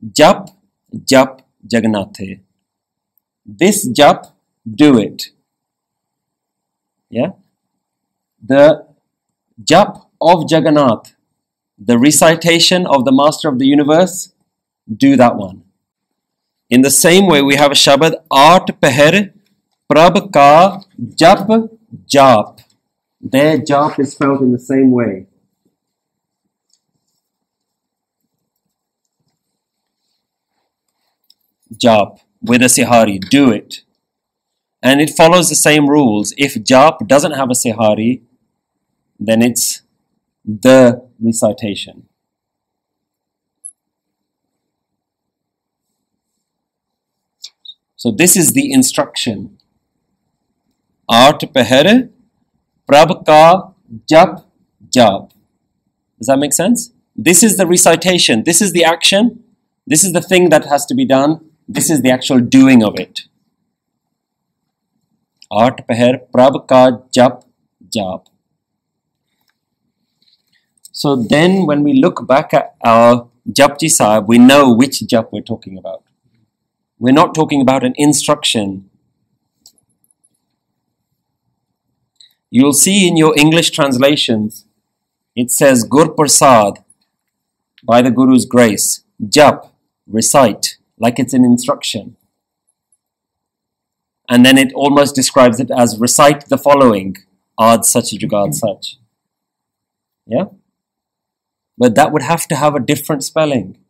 [0.06, 0.50] jap,
[0.94, 2.42] jap, Jagannathe.
[3.46, 4.32] This jap,
[4.70, 5.30] do it.
[7.10, 7.32] Yeah?
[8.44, 8.86] The
[9.64, 11.16] jap of Jagannath,
[11.78, 14.34] the recitation of the master of the universe,
[14.96, 15.63] do that one.
[16.74, 19.32] In the same way, we have a Shabad, Art Peher
[19.88, 20.82] Prab Ka
[21.22, 21.70] Jap
[22.12, 22.62] Jap.
[23.22, 25.28] Their jap is spelled in the same way.
[31.76, 33.82] Jap with a sihari, do it.
[34.82, 36.34] And it follows the same rules.
[36.38, 38.24] If jap doesn't have a sihari,
[39.20, 39.84] then it's
[40.44, 42.10] the recitation.
[48.04, 49.58] So this is the instruction.
[51.08, 52.10] Art pehere
[52.86, 53.76] prab ka
[54.12, 54.44] jap
[54.96, 55.30] jap.
[56.18, 56.92] Does that make sense?
[57.16, 58.44] This is the recitation.
[58.44, 59.32] This is the action.
[59.88, 61.40] This is the thing that has to be done.
[61.66, 63.22] This is the actual doing of it.
[65.90, 66.84] Peher prab ka
[67.18, 67.44] jap
[67.98, 68.26] jap.
[70.92, 75.52] So then when we look back at our Japji Sahib, we know which jap we're
[75.54, 76.03] talking about.
[77.04, 78.90] We're not talking about an instruction.
[82.50, 84.66] You'll see in your English translations,
[85.36, 86.82] it says Gur Prasad,
[87.84, 89.68] by the Guru's grace, jap,
[90.08, 92.16] recite, like it's an instruction.
[94.30, 97.18] And then it almost describes it as recite the following,
[97.60, 98.96] ad sach jugad sach.
[100.26, 100.46] Yeah?
[101.78, 103.83] But that would have to have a different spelling.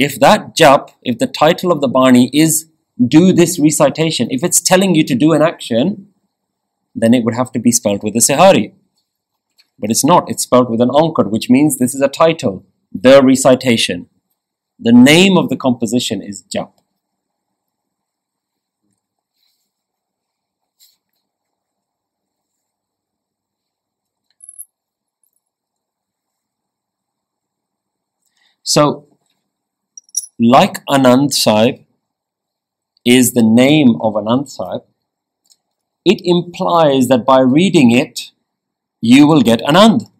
[0.00, 2.70] If that jap, if the title of the Bani is
[3.06, 6.08] do this recitation, if it's telling you to do an action,
[6.94, 8.72] then it would have to be spelled with a sihari.
[9.78, 13.20] But it's not, it's spelled with an ankar, which means this is a title, the
[13.22, 14.08] recitation.
[14.78, 16.72] The name of the composition is jap.
[28.62, 29.09] So,
[30.40, 31.84] like Anand Sahib
[33.04, 34.82] is the name of Anand Sahib,
[36.04, 38.30] it implies that by reading it,
[39.02, 40.10] you will get Anand.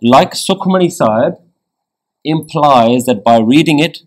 [0.00, 1.34] Like Sukhmani Sahib
[2.24, 3.98] implies that by reading it,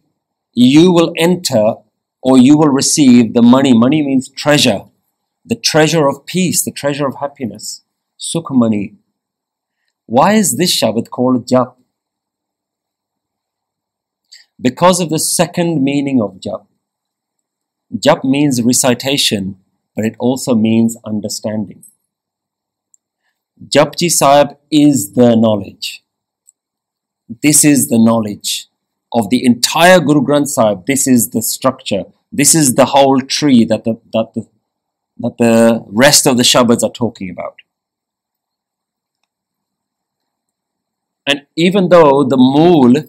[0.54, 1.76] you will enter
[2.24, 3.78] or you will receive the mani.
[3.78, 4.86] Mani means treasure,
[5.46, 7.84] the treasure of peace, the treasure of happiness.
[8.20, 8.96] Sukhmani.
[10.08, 11.76] Why is this Shabad called Jap?
[14.62, 16.66] Because of the second meaning of Jap.
[17.98, 19.58] Jap means recitation,
[19.96, 21.84] but it also means understanding.
[23.68, 26.04] Japji Sahib is the knowledge.
[27.42, 28.68] This is the knowledge
[29.14, 30.86] of the entire Guru Granth Sahib.
[30.86, 32.04] This is the structure.
[32.32, 34.48] This is the whole tree that the, that the,
[35.18, 37.56] that the rest of the Shabads are talking about.
[41.28, 43.04] And even though the Mool,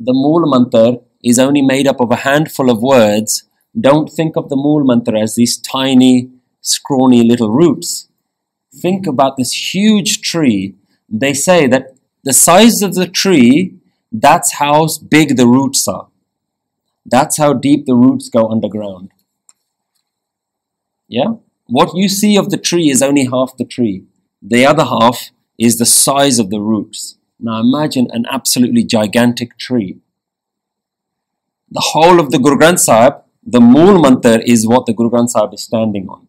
[0.00, 3.44] the Mool Mantar, is only made up of a handful of words,
[3.78, 6.30] don't think of the Mool Mantra as these tiny,
[6.60, 8.08] scrawny little roots.
[8.74, 10.74] Think about this huge tree.
[11.08, 13.76] They say that the size of the tree,
[14.10, 16.08] that's how big the roots are.
[17.04, 19.10] That's how deep the roots go underground.
[21.08, 21.34] Yeah?
[21.66, 24.04] What you see of the tree is only half the tree.
[24.42, 27.16] The other half is the size of the roots.
[27.40, 29.98] Now imagine an absolutely gigantic tree.
[31.70, 35.30] The whole of the Guru Granth Sahib the Mool Mantar is what the Guru Granth
[35.30, 36.28] Sahib is standing on.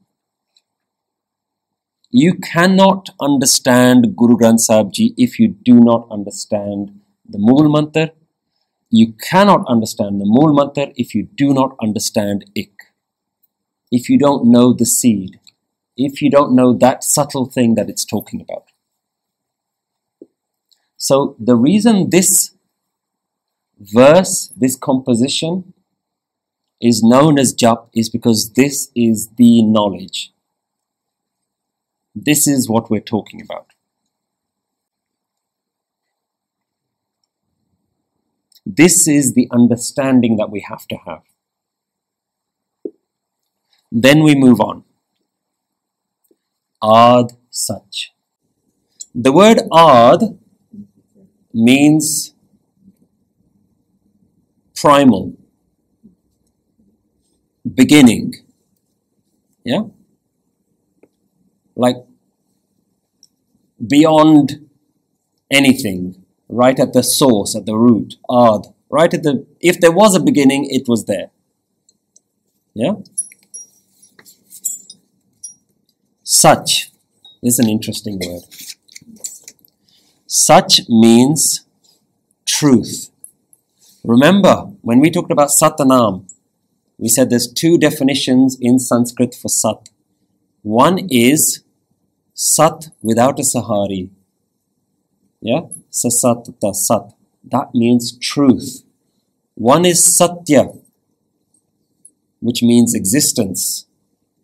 [2.09, 8.11] You cannot understand Guru Granth Sahib Ji if you do not understand the Mool Mantar.
[8.89, 12.71] You cannot understand the Mool Mantar if you do not understand Ik.
[13.91, 15.39] If you don't know the seed.
[15.97, 18.70] If you don't know that subtle thing that it's talking about.
[21.03, 22.51] So the reason this
[23.79, 25.73] verse, this composition,
[26.79, 30.31] is known as Jap is because this is the knowledge.
[32.13, 33.65] This is what we're talking about.
[38.63, 41.23] This is the understanding that we have to have.
[43.91, 44.83] Then we move on.
[46.83, 48.11] Ad Sach.
[49.15, 50.37] The word Ad
[51.53, 52.33] means
[54.75, 55.33] primal,
[57.75, 58.33] beginning.
[59.63, 59.83] Yeah?
[61.75, 61.97] Like
[63.85, 64.67] beyond
[65.49, 70.15] anything, right at the source, at the root, ad, right at the, if there was
[70.15, 71.29] a beginning, it was there.
[72.73, 72.93] Yeah?
[76.23, 76.89] Sach
[77.43, 78.43] is an interesting word.
[80.33, 81.65] Sach means
[82.45, 83.09] truth.
[84.01, 86.23] Remember, when we talked about Satnam,
[86.97, 89.89] we said there's two definitions in Sanskrit for Sat.
[90.61, 91.65] One is
[92.33, 94.09] Sat without a Sihari.
[95.41, 95.63] Yeah?
[95.91, 97.11] Sasatata Sat.
[97.43, 98.85] That means truth.
[99.55, 100.69] One is Satya,
[102.39, 103.85] which means existence.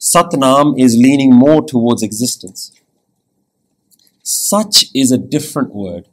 [0.01, 2.76] Satnam is leaning more towards existence.
[4.29, 6.09] Sach is a different word.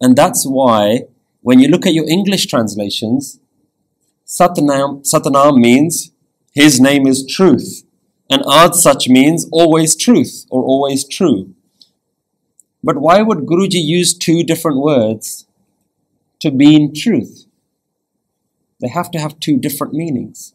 [0.00, 1.00] And that's why
[1.42, 3.38] when you look at your English translations,
[4.26, 6.10] Satnam, Satnam means
[6.54, 7.84] his name is truth.
[8.30, 11.54] And Ad Sach means always truth or always true.
[12.82, 15.46] But why would Guruji use two different words
[16.40, 17.44] to mean truth?
[18.80, 20.54] They have to have two different meanings.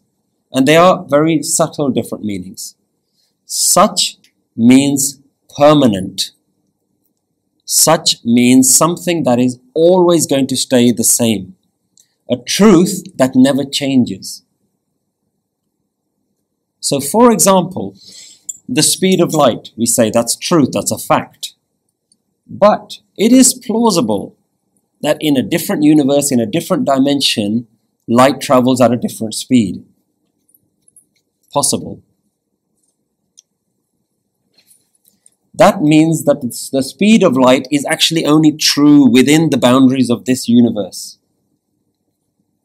[0.52, 2.74] And they are very subtle different meanings.
[3.46, 4.16] Sach
[4.56, 5.20] means
[5.56, 6.32] permanent.
[7.72, 11.55] Sach means something that is always going to stay the same.
[12.28, 14.41] A truth that never changes.
[16.80, 17.95] So, for example,
[18.67, 21.53] the speed of light, we say that's truth, that's a fact.
[22.47, 24.36] But it is plausible
[25.01, 27.67] that in a different universe, in a different dimension,
[28.07, 29.86] light travels at a different speed.
[31.53, 32.01] Possible.
[35.60, 36.41] That means that
[36.72, 41.18] the speed of light is actually only true within the boundaries of this universe.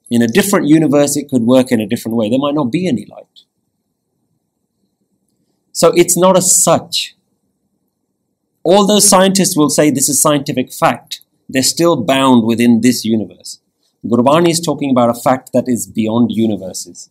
[0.09, 2.31] In a different universe, it could work in a different way.
[2.31, 3.41] There might not be any light.
[5.73, 7.17] So it's not as such.
[8.65, 13.59] Although scientists will say this is scientific fact, they're still bound within this universe.
[14.07, 17.11] Gurbani is talking about a fact that is beyond universes.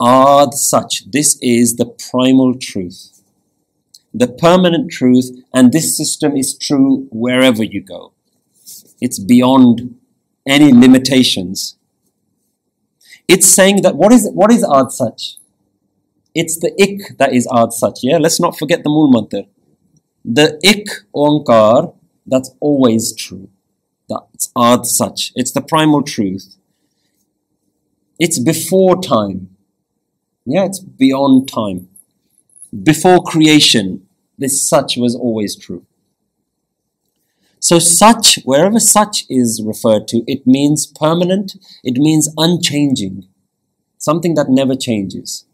[0.00, 3.13] Ad sach, this is the primal truth,
[4.14, 8.12] the permanent truth, and this system is true wherever you go.
[9.00, 9.98] It's beyond
[10.46, 11.76] any limitations.
[13.26, 15.40] It's saying that what is what is Ad sach?
[16.34, 17.96] It's the ik that is Ad sach.
[18.02, 19.46] Yeah, let's not forget the Mool Mantar.
[20.24, 21.94] The ik Onkar,
[22.26, 23.48] that's always true.
[24.08, 25.32] That's Ad sach.
[25.34, 26.56] It's the primal truth.
[28.18, 29.56] It's before time.
[30.46, 31.88] Yeah, it's beyond time.
[32.82, 34.06] Before creation,
[34.36, 35.86] this sach was always true.
[37.60, 41.54] So, sach, wherever sach is referred to, it means permanent,
[41.84, 43.26] it means unchanging,
[43.96, 45.46] something that never changes.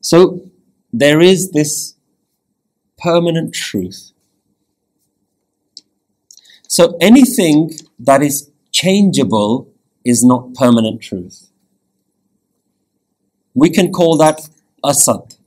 [0.00, 0.50] So,
[0.92, 1.94] there is this
[2.98, 4.12] permanent truth.
[6.68, 9.68] So, anything that is changeable
[10.04, 11.50] is not permanent truth.
[13.54, 14.48] We can call that
[14.84, 15.38] asat,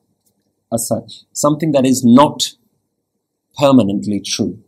[0.73, 2.53] as such, something that is not
[3.57, 4.59] permanently true.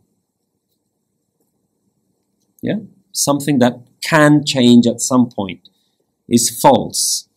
[2.62, 2.80] Yeah?
[3.12, 5.68] Something that can change at some point
[6.28, 7.28] is false,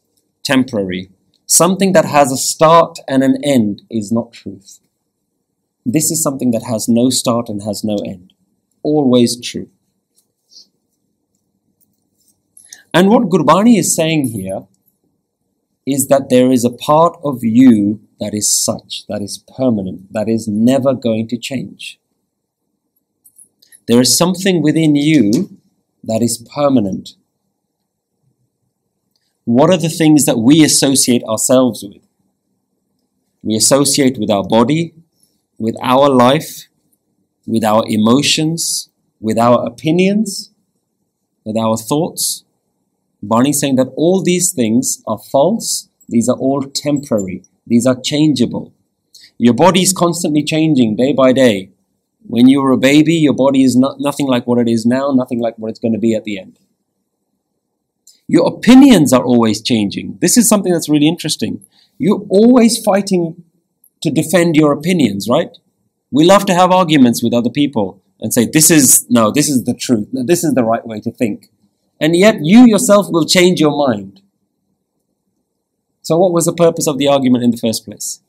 [0.44, 1.12] temporary.
[1.46, 4.80] Something that has a start and an end is not truth.
[5.86, 8.34] This is something that has no start and has no end.
[8.82, 9.70] Always true.
[12.94, 14.68] And what Gurbani is saying here
[15.86, 20.30] is that there is a part of you that is sach, that is permanent, that
[20.30, 22.00] is never going to change.
[23.88, 25.58] There is something within you
[26.04, 27.16] that is permanent.
[29.46, 32.02] what are the things that we associate ourselves with?
[33.42, 34.94] We associate with our body,
[35.58, 36.68] with our life,
[37.46, 40.52] with our emotions, with our opinions,
[41.44, 42.43] with our thoughts.
[43.26, 48.74] Bani's saying that all these things are false, these are all temporary, these are changeable.
[49.38, 51.72] Your body is constantly changing day by day.
[52.26, 55.12] When you were a baby, your body is not, nothing like what it is now,
[55.12, 56.60] nothing like what it's going to be at the end.
[58.28, 60.18] Your opinions are always changing.
[60.22, 61.66] This is something that's really interesting.
[61.98, 63.44] You're always fighting
[64.02, 65.50] to defend your opinions, right?
[66.12, 69.64] We love to have arguments with other people and say, this is, no, this is
[69.64, 70.10] the truth.
[70.12, 71.50] No, this is the right way to think.
[72.04, 74.22] And yet you yourself will change your mind.
[76.02, 78.20] So what was the purpose of the argument in the first place?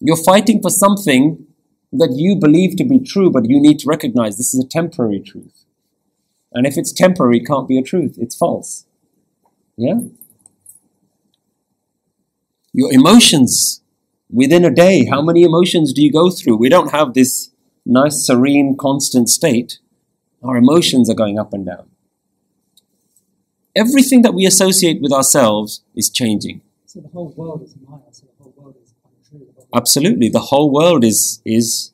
[0.00, 1.46] You're fighting for something
[1.92, 5.18] that you believe to be true, but you need to recognize this is a temporary
[5.18, 5.64] truth.
[6.52, 8.84] And if it's temporary, it can't be a truth, it's false.
[9.78, 10.00] Yeah?
[12.74, 13.80] Your emotions
[14.28, 16.58] within a day, how many emotions do you go through?
[16.58, 17.50] We don't have this
[17.86, 19.78] nice, serene, constant state.
[20.42, 21.90] Our emotions are going up and down.
[23.76, 26.62] Everything that we associate with ourselves is changing.
[26.86, 29.46] So the whole world is Maya, so the whole world is untrue.
[29.56, 31.92] The Absolutely, the whole world is is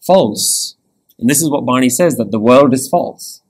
[0.00, 0.76] false,
[1.18, 3.40] and this is what Bani says that the world is false.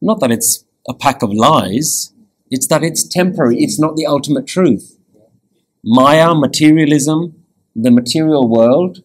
[0.00, 2.12] Not that it's a pack of lies;
[2.50, 3.56] it's that it's temporary.
[3.58, 4.98] It's not the ultimate truth.
[5.82, 7.42] Maya, materialism,
[7.74, 9.02] the material world,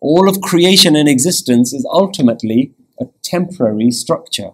[0.00, 4.50] all of creation and existence is ultimately a temporary structure.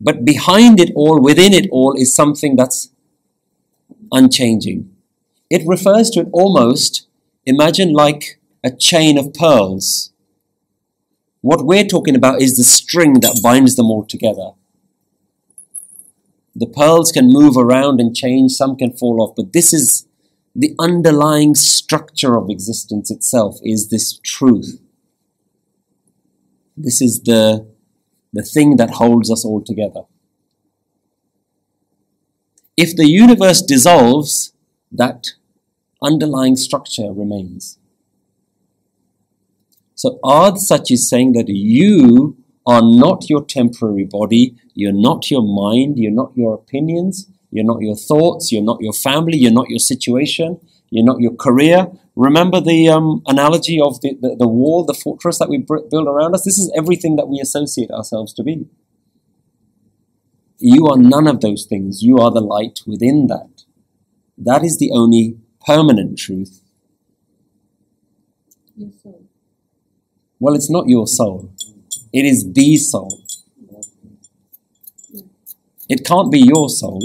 [0.00, 2.90] But behind it all, within it all, is something that's
[4.12, 4.90] unchanging.
[5.50, 7.06] It refers to it almost,
[7.44, 10.12] imagine like a chain of pearls.
[11.42, 14.50] What we're talking about is the string that binds them all together.
[16.54, 20.06] The pearls can move around and change, some can fall off, but this is
[20.54, 24.80] the underlying structure of existence itself is this truth.
[26.76, 27.66] This is the,
[28.32, 30.02] the thing that holds us all together.
[32.76, 34.52] If the universe dissolves,
[34.92, 35.32] that
[36.02, 37.78] underlying structure remains.
[39.94, 45.42] So Ard Sach is saying that you are not your temporary body, you're not your
[45.42, 49.68] mind, you're not your opinions, you're not your thoughts, you're not your family, you're not
[49.68, 50.58] your situation,
[50.88, 51.88] you're not your career.
[52.20, 56.34] Remember the um, analogy of the, the, the, wall, the fortress that we build around
[56.34, 56.44] us?
[56.44, 58.66] This is everything that we associate ourselves to be.
[60.58, 62.02] You are none of those things.
[62.02, 63.62] You are the light within that.
[64.36, 66.60] That is the only permanent truth.
[68.76, 69.24] Your soul.
[70.38, 71.54] Well, it's not your soul,
[72.12, 73.24] it is the soul.
[75.88, 77.00] It can't be your soul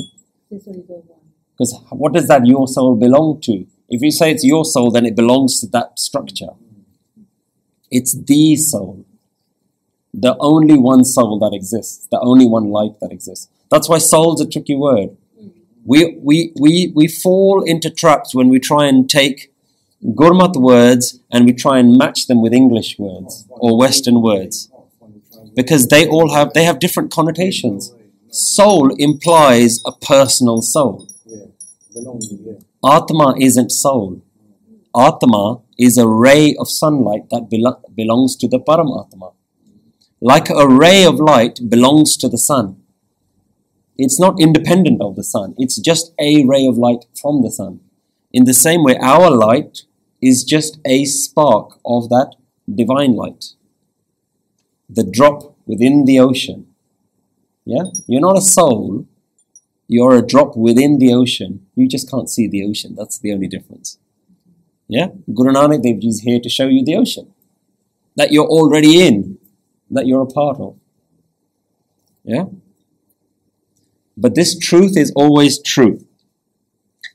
[0.52, 1.20] That's what you go on.
[1.54, 3.66] because what does that your soul belong to?
[3.90, 6.52] If you say it's your soul, then it belongs to that structure.
[7.92, 9.06] It's the soul,
[10.14, 13.48] the only one soul that exists, the only one life that exists.
[13.70, 15.16] That's why soul's a tricky word.
[15.86, 19.54] We, we, we, we fall into traps when we try and take
[20.04, 24.70] Gurmat words and we try and match them with English words or Western words
[25.56, 27.94] because they all have they have different connotations.
[28.30, 31.08] Soul implies a personal soul.
[32.86, 34.22] Atma isn't soul.
[34.96, 39.34] Atma is a ray of sunlight that belo- belongs to the Paramatma.
[40.22, 42.78] Like a ray of light belongs to the sun.
[43.98, 47.80] It's not independent of the sun, it's just a ray of light from the sun.
[48.32, 49.84] In the same way, our light
[50.22, 52.36] is just a spark of that
[52.74, 53.46] divine light.
[54.90, 56.68] The drop within the ocean.
[57.66, 57.86] Yeah?
[58.08, 59.08] You're not a soul,
[59.88, 61.66] you're a drop within the ocean.
[61.76, 62.96] You just can't see the ocean.
[62.96, 63.98] That's the only difference.
[64.88, 65.08] Yeah?
[65.34, 67.34] Guru Nanak Dev Ji is here to show you the ocean
[68.16, 69.38] that you're already in,
[69.92, 70.78] that you're a part of.
[72.24, 72.46] Yeah?
[74.18, 76.06] But this truth is always true.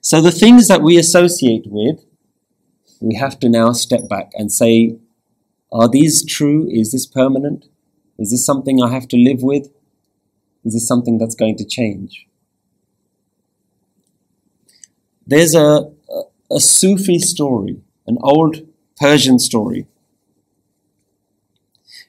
[0.00, 2.04] So the things that we associate with,
[3.00, 4.98] we have to now step back and say,
[5.72, 6.68] are these true?
[6.70, 7.66] Is this permanent?
[8.18, 9.70] Is this something I have to live with?
[10.64, 12.26] Is this something that's going to change?
[15.30, 15.88] There's a,
[16.50, 18.66] a, Sufi story, an old
[18.98, 19.86] Persian story.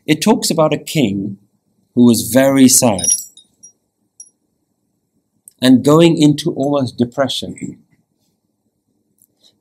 [0.08, 1.38] It talks about a king
[1.94, 3.06] who was very sad
[5.62, 7.84] and going into almost depression.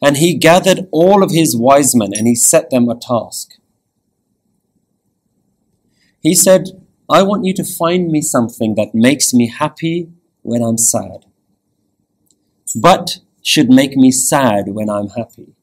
[0.00, 3.56] And he gathered all of his wise men and he set them a task.
[6.20, 10.08] He said, I want you to find me something that makes me happy
[10.40, 11.26] when I'm sad,
[12.74, 15.54] but should make me sad when I'm happy.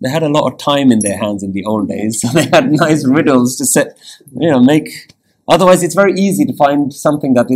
[0.00, 2.48] They had a lot of time in their hands in the old days, so they
[2.52, 3.98] had nice riddles to set,
[4.36, 5.12] you know, make.
[5.48, 7.46] Otherwise, it's very easy to find something that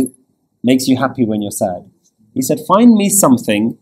[0.63, 1.89] makes you happy when you're sad.
[2.33, 3.77] He said, Find me something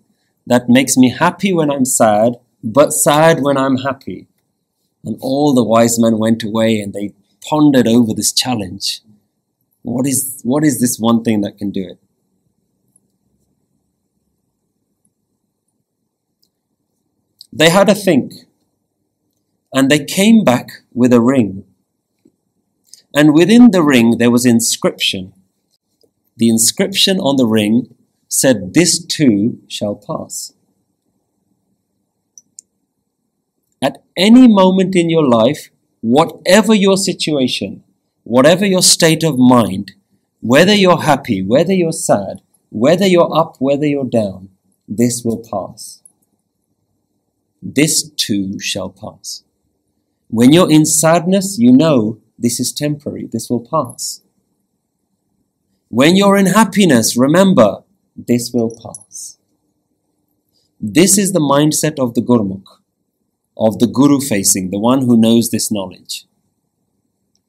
[0.47, 4.27] that makes me happy when I'm sad, but sad when I'm happy.
[5.03, 7.13] And all the wise men went away and they
[7.47, 9.01] pondered over this challenge.
[9.83, 11.99] What is, what is this one thing that can do it?
[17.57, 18.33] They had a think
[19.73, 21.63] and they came back with a ring.
[23.15, 25.31] And within the ring there was inscription.
[26.35, 27.95] The inscription on the ring
[28.27, 30.51] said, This too shall pass.
[33.81, 35.69] At any moment in your life,
[36.01, 37.83] whatever your situation,
[38.23, 39.93] whatever your state of mind,
[40.41, 44.49] whether you're happy, whether you're sad, whether you're up, whether you're down,
[44.89, 46.01] this will pass.
[47.67, 49.43] This too shall pass.
[50.29, 54.21] When you're in sadness, you know this is temporary, this will pass.
[55.89, 57.83] When you're in happiness, remember
[58.15, 59.39] this will pass.
[60.79, 62.67] This is the mindset of the Gurmukh,
[63.57, 66.25] of the Guru facing, the one who knows this knowledge.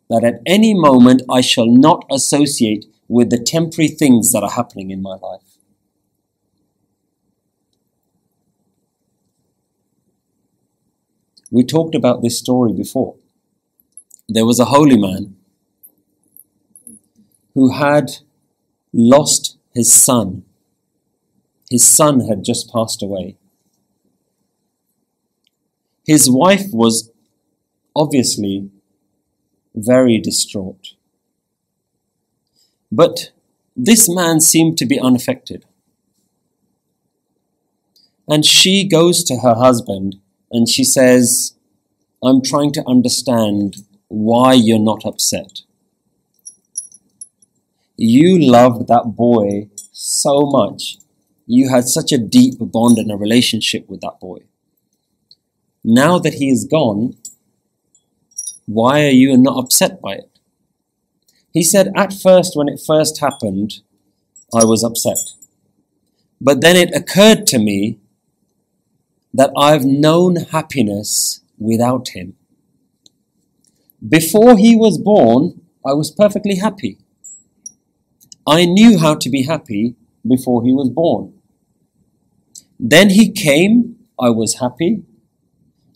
[0.09, 4.91] That at any moment I shall not associate with the temporary things that are happening
[4.91, 5.46] in my life.
[11.51, 13.17] We talked about this story before.
[14.29, 15.37] There was a holy man
[17.55, 18.11] who had
[18.93, 20.45] lost his son.
[21.71, 23.37] His son had just passed away.
[26.07, 27.11] His wife was
[27.95, 28.71] obviously
[29.75, 30.95] very distraught.
[32.91, 33.31] But
[33.77, 35.65] this man seemed to be unaffected.
[38.29, 40.17] And she goes to her husband
[40.51, 41.55] and she says,
[42.23, 43.77] I'm trying to understand
[44.09, 45.63] why you're not upset.
[47.97, 50.99] You loved that boy so much.
[51.47, 54.41] You had such a deep bond and a relationship with that boy.
[55.83, 57.17] Now that he is gone,
[58.67, 60.31] why are you not upset by it?
[61.53, 63.81] He said, At first, when it first happened,
[64.55, 65.19] I was upset.
[66.41, 67.99] But then it occurred to me
[69.37, 72.37] that I've known happiness without him.
[74.17, 76.97] Before he was born, I was perfectly happy.
[78.47, 79.95] I knew how to be happy
[80.27, 81.35] before he was born.
[82.81, 85.03] Then he came, I was happy.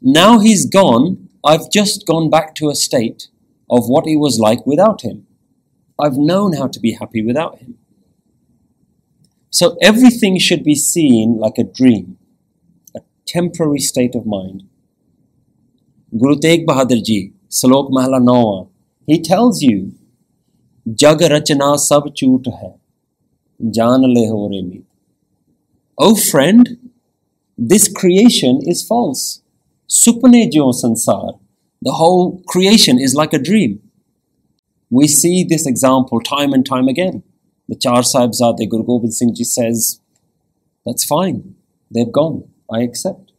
[0.02, 3.28] Now he's gone, I've just gone back to a state
[3.70, 5.26] of what it was like without him.
[5.98, 7.78] I've known how to be happy without him.
[9.48, 12.18] So everything should be seen like a dream
[13.32, 14.64] temporary state of mind.
[16.18, 18.68] Guru Tegh Bahadur Ji, Salok Mahla Nawa,
[19.06, 19.94] he tells you,
[20.92, 22.72] Jag rachna sab choot hai,
[23.78, 24.82] jaan le ho re
[25.98, 26.90] Oh friend,
[27.56, 29.42] this creation is false.
[29.88, 31.38] Supane jo sansar,
[31.82, 33.80] the whole creation is like a dream.
[34.88, 37.22] We see this example time and time again.
[37.68, 40.00] The Char Sahibzade Guru Gobind Singh Ji says,
[40.84, 41.54] that's fine,
[41.94, 42.48] they've gone.
[42.72, 43.32] I accept.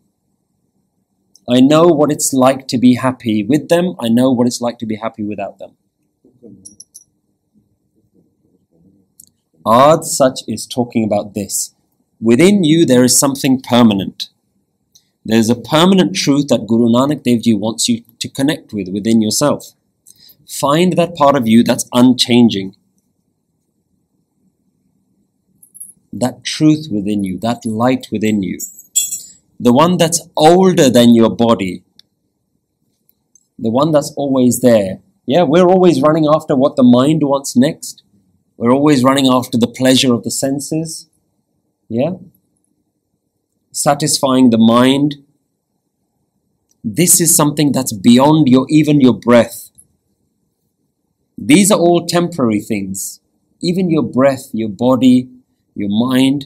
[1.50, 3.96] I know what it's like to be happy with them.
[4.00, 5.72] I know what it's like to be happy without them.
[9.66, 11.74] Ard sach is talking about this.
[12.20, 14.30] Within you, there is something permanent.
[15.26, 18.90] There is a permanent truth that Guru Nanak Dev Ji wants you to connect with
[18.90, 19.74] within yourself.
[20.48, 22.76] Find that part of you that's unchanging.
[26.12, 28.60] That truth within you, that light within you
[29.62, 31.84] the one that's older than your body,
[33.60, 35.02] the one that's always there.
[35.28, 38.02] Yeah, we're always running after what the mind wants next.
[38.58, 41.08] We're always running after the pleasure of the senses.
[41.88, 42.14] Yeah?
[43.72, 45.18] Satisfying the mind.
[46.84, 49.70] This is something that's beyond your even your breath.
[51.38, 53.20] These are all temporary things.
[53.62, 55.30] Even your breath, your body,
[55.76, 56.46] your mind,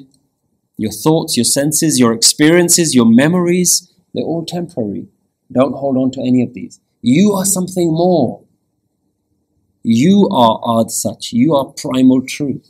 [0.78, 5.08] your thoughts, your senses, your experiences, your memories, they're all temporary.
[5.52, 6.80] Don't hold on to any of these.
[7.02, 8.44] You are something more.
[9.84, 11.32] You are Ard Sach.
[11.32, 12.70] You are primal truth.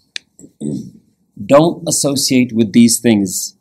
[1.46, 3.58] Don't associate with these things.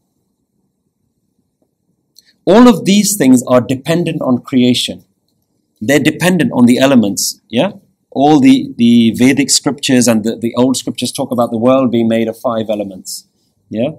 [2.45, 5.05] All of these things are dependent on creation.
[5.80, 7.72] They're dependent on the elements, yeah?
[8.14, 12.09] all the, the Vedic scriptures and the, the old scriptures talk about the world being
[12.09, 13.26] made of five elements.
[13.68, 13.90] Yeah?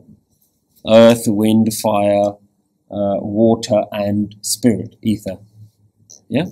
[0.88, 2.34] Earth, wind, fire,
[2.92, 5.38] uh, water, and spirit, ether.
[6.28, 6.46] Yeah?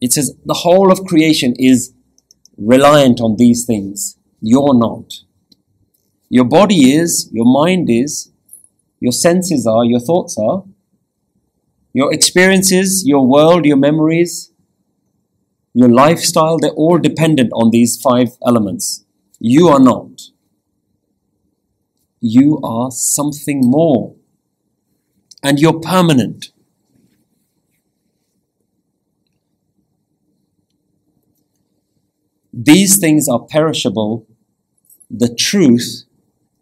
[0.00, 1.92] It says the whole of creation is
[2.56, 4.16] reliant on these things.
[4.40, 5.12] You're not.
[6.28, 8.30] Your body is, your mind is,
[9.00, 10.64] your senses are, your thoughts are,
[11.92, 14.52] your experiences, your world, your memories,
[15.74, 19.04] your lifestyle, they're all dependent on these five elements.
[19.38, 20.20] You are not.
[22.20, 24.14] You are something more.
[25.42, 26.52] And you're permanent.
[32.52, 34.26] These things are perishable.
[35.10, 36.04] The truth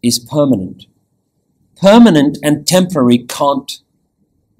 [0.02, 0.84] is permanent.
[1.76, 3.80] Permanent and temporary can't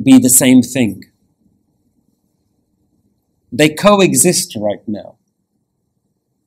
[0.03, 1.05] be the same thing.
[3.53, 5.17] They coexist right now.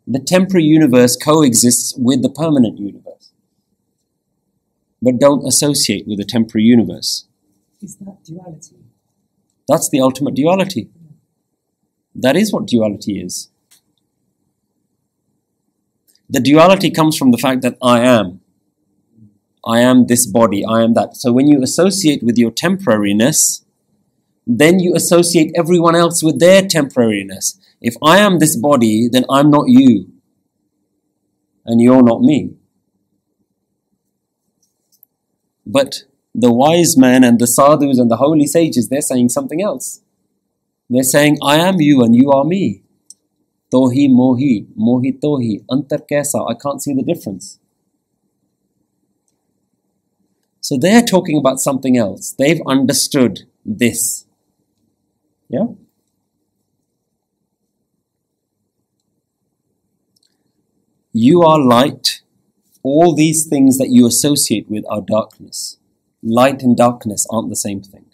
[0.05, 3.10] The temporary universe coexists with the permanent universe.
[5.01, 7.25] But don't associate with the temporary universe.
[7.81, 8.75] Is that duality?
[9.67, 10.89] That's the ultimate duality.
[12.13, 13.49] That is what duality is.
[16.29, 18.41] The duality comes from the fact that I am.
[19.65, 21.17] I am this body, I am that.
[21.17, 23.63] So when you associate with your temporariness,
[24.47, 27.59] then you associate everyone else with their temporariness.
[27.79, 30.07] If I am this body, then I'm not you.
[31.65, 32.55] And you're not me.
[35.71, 36.03] But
[36.35, 40.01] the wise men and the sadhus and the holy sages, they're saying something else.
[40.89, 42.83] They're saying, I am you and you are me.
[43.73, 46.45] Tohi mohi, mohi tohi, antar kaisa.
[46.49, 47.57] I can't see the difference.
[50.59, 52.35] So they're talking about something else.
[52.37, 54.25] They've understood this.
[55.47, 55.67] Yeah?
[61.13, 62.20] You are light.
[62.83, 65.77] All these things that you associate with are darkness.
[66.23, 68.05] Light and darkness aren't the same thing.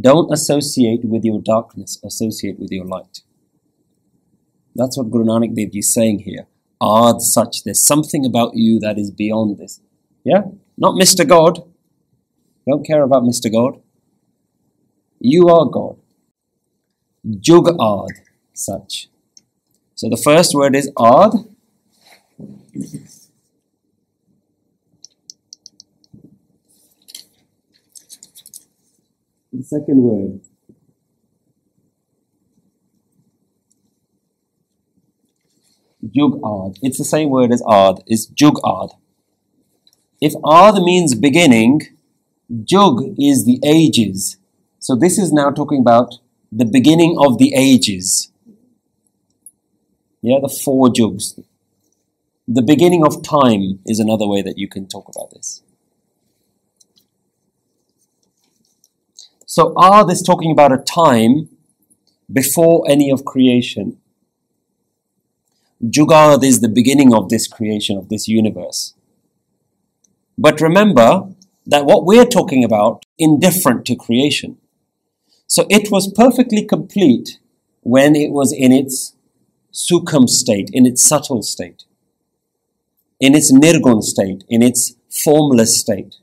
[0.00, 3.20] Don't associate with your darkness, associate with your light.
[4.74, 6.46] That's what Guru Nanak Dev is saying here.
[6.82, 9.80] Ad sach, there's something about you that is beyond this.
[10.24, 10.42] Yeah?
[10.76, 11.26] Not Mr.
[11.26, 11.62] God.
[12.68, 13.52] Don't care about Mr.
[13.52, 13.80] God.
[15.20, 15.96] You are God.
[17.40, 19.06] Jug Ad, sach.
[19.94, 21.32] So the first word is Ad.
[29.54, 30.40] The second word.
[36.10, 36.78] Jug Ad.
[36.82, 38.02] It's the same word as Ad.
[38.08, 38.90] It's Jug Ad.
[40.20, 41.82] If Ad means beginning,
[42.64, 44.38] Jug is the ages.
[44.80, 46.14] So this is now talking about
[46.50, 48.32] the beginning of the ages.
[50.20, 51.38] Yeah, the four jugs.
[52.48, 55.63] The beginning of time is another way that you can talk about this.
[59.56, 61.48] So, are this talking about a time
[62.32, 63.98] before any of creation?
[65.80, 68.94] Jugad is the beginning of this creation, of this universe.
[70.36, 71.28] But remember
[71.64, 74.58] that what we're talking about indifferent to creation.
[75.46, 77.38] So it was perfectly complete
[77.82, 79.14] when it was in its
[79.72, 81.84] sukham state, in its subtle state,
[83.20, 86.16] in its nirgun state, in its formless state.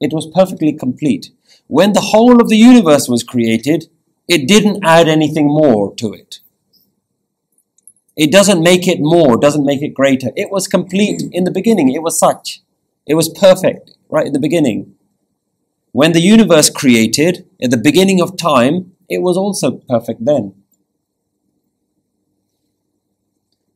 [0.00, 1.30] It was perfectly complete.
[1.68, 3.88] When the whole of the universe was created,
[4.28, 6.40] it didn't add anything more to it.
[8.16, 10.30] It doesn't make it more, doesn't make it greater.
[10.36, 11.92] It was complete in the beginning.
[11.92, 12.60] It was sach.
[13.06, 14.94] It was perfect right in the beginning.
[15.92, 20.54] When the universe created, at the beginning of time, it was also perfect then.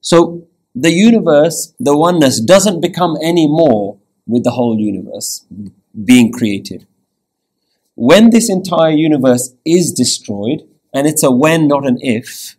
[0.01, 5.45] So the universe, the oneness, doesn't become any more with the whole universe
[6.05, 6.87] being created.
[8.01, 12.57] When this entire universe is destroyed, and it's a when, not an if,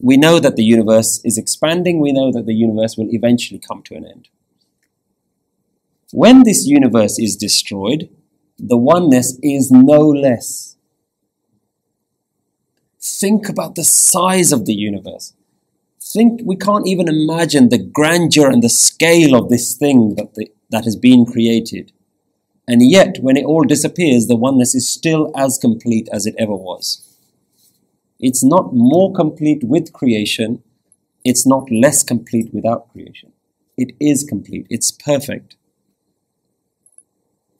[0.00, 3.82] we know that the universe is expanding, we know that the universe will eventually come
[3.82, 4.28] to an end.
[6.14, 8.08] When this universe is destroyed,
[8.58, 10.76] the oneness is no less.
[13.02, 15.34] Think about the size of the universe.
[16.00, 20.50] Think we can't even imagine the grandeur and the scale of this thing that, the,
[20.70, 21.92] that has been created.
[22.66, 26.54] And yet, when it all disappears, the oneness is still as complete as it ever
[26.54, 27.02] was.
[28.18, 30.62] It's not more complete with creation,
[31.24, 33.32] it's not less complete without creation.
[33.76, 35.56] It is complete, it's perfect.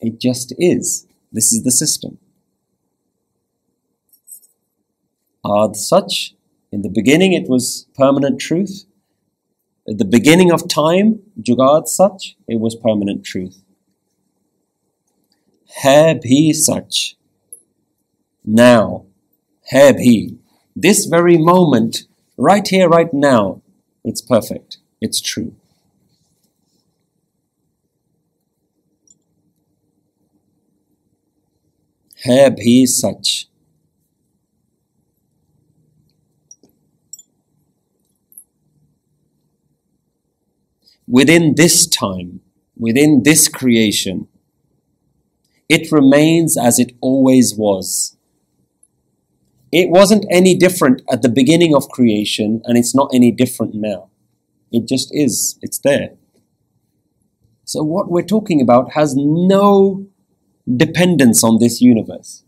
[0.01, 1.07] It just is.
[1.33, 2.19] This is the system.
[5.45, 6.35] Ad sach
[6.73, 8.85] In the beginning, it was permanent truth.
[9.89, 13.64] At the beginning of time, Jugad sach, it was permanent truth.
[15.83, 17.17] Hai bhi sach?
[18.45, 19.07] now
[19.71, 20.39] hai bhi?
[20.77, 22.07] this very moment
[22.37, 23.61] right here right now
[24.05, 25.55] it's perfect it's true
[32.25, 33.47] Hai bhi sach?
[41.07, 42.41] within this time
[42.77, 44.29] within this creation
[45.69, 48.17] it remains as it always was.
[49.73, 54.11] It wasn't any different at the beginning of creation, and it's not any different now.
[54.71, 56.11] It just is, it's there.
[57.65, 60.07] So, what we're talking about has no
[60.77, 62.45] dependence on this universe.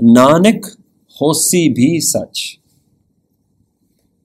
[0.00, 0.76] Nanak
[1.20, 2.58] hosi bhi sach.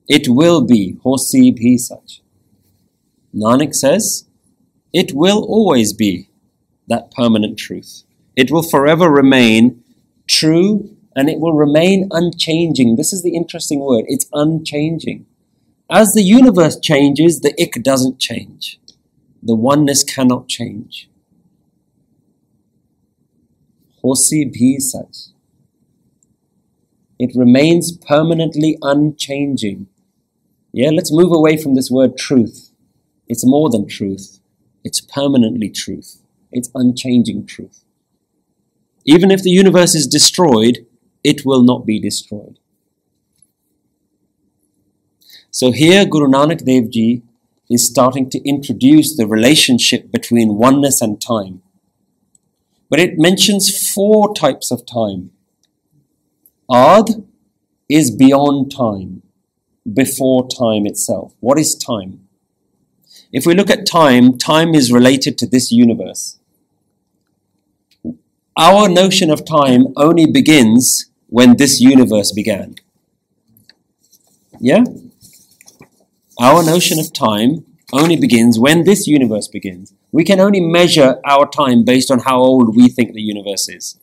[0.08, 2.22] It will be, hosi bhi sach.
[3.36, 4.26] Nanak says,
[4.94, 6.30] it will always be
[6.88, 8.04] that permanent truth.
[8.36, 9.84] It will forever remain
[10.28, 12.96] true and it will remain unchanging.
[12.96, 14.06] This is the interesting word.
[14.08, 15.26] It's unchanging.
[15.90, 18.80] As the universe changes, the ik doesn't change.
[19.44, 21.10] The oneness cannot change.
[24.04, 25.32] Hosi bhi.
[27.20, 29.88] It remains permanently unchanging.
[30.74, 32.72] Yeah, let's move away from this word truth.
[33.28, 34.41] It's more than truth,
[34.84, 36.22] it's permanently truth,
[36.52, 37.84] it's unchanging truth.
[39.06, 40.86] Even if the universe is destroyed,
[41.24, 42.60] it will not be destroyed.
[45.50, 47.24] So here, Guru Nanak Dev Ji
[47.70, 51.62] is starting to introduce the relationship between oneness and time.
[52.90, 55.32] But it mentions four types of time.
[56.72, 57.26] Ad
[57.90, 59.24] is beyond time
[59.92, 61.34] before time itself.
[61.40, 62.21] What is time?
[63.32, 66.38] If we look at time, time is related to this universe.
[68.58, 72.76] Our notion of time only begins when this universe began.
[74.60, 74.84] Yeah?
[76.40, 79.94] Our notion of time only begins when this universe begins.
[80.12, 83.98] We can only measure our time based on how old we think the universe is.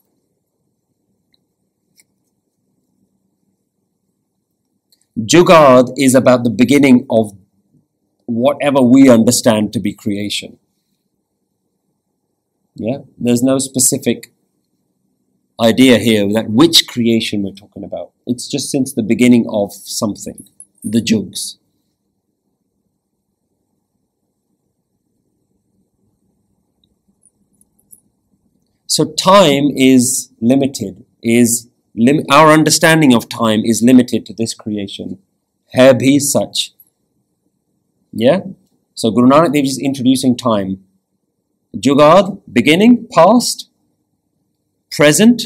[5.19, 7.33] Jugad is about the beginning of
[8.29, 10.59] whatever we understand to be creation.
[12.75, 14.31] Yeah, there's no specific
[15.59, 18.11] idea here that which creation we're talking about.
[18.25, 20.47] It's just since the beginning of something,
[20.83, 21.57] the jugs.
[28.87, 35.19] So time is limited, is lim- our understanding of time is limited to this creation.
[35.75, 36.71] Hai bhi sach.
[38.11, 38.41] Yeah?
[38.95, 40.83] So Guru Nanak Dev is introducing time.
[41.75, 43.69] Jugad, beginning, past,
[44.91, 45.43] present,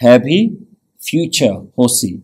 [0.00, 0.56] bhi,
[1.00, 2.22] future, hosi.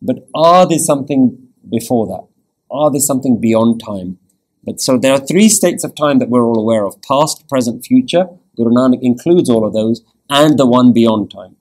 [0.00, 2.26] But are there something before that?
[2.70, 4.18] Are there something beyond time?
[4.64, 7.84] But so there are three states of time that we're all aware of past, present,
[7.84, 8.26] future.
[8.56, 11.55] Guru Nanak includes all of those and the one beyond time.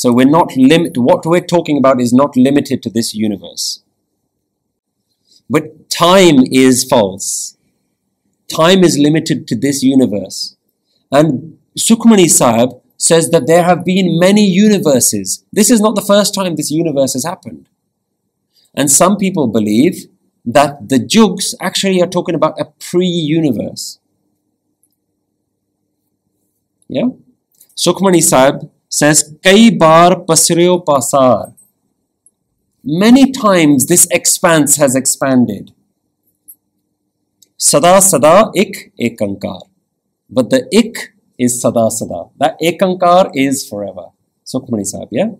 [0.00, 3.82] So we're not limit what we're talking about is not limited to this universe.
[5.50, 7.58] But time is false.
[8.48, 10.56] Time is limited to this universe.
[11.12, 15.44] And Sukhmani Sahib says that there have been many universes.
[15.52, 17.68] This is not the first time this universe has happened.
[18.72, 20.06] And some people believe
[20.46, 23.98] that the jugs actually are talking about a pre universe.
[26.88, 27.10] Yeah?
[27.76, 31.54] Sukhmani Sahib says, Kai bar pasreo pasar.
[32.82, 35.72] Many times this expanse has expanded.
[37.56, 39.62] Sada sada ik ekankar.
[40.28, 42.30] But the ik is sada sada.
[42.38, 44.06] That ekankar is forever.
[44.44, 45.30] Sukhmani Sahib, yeah?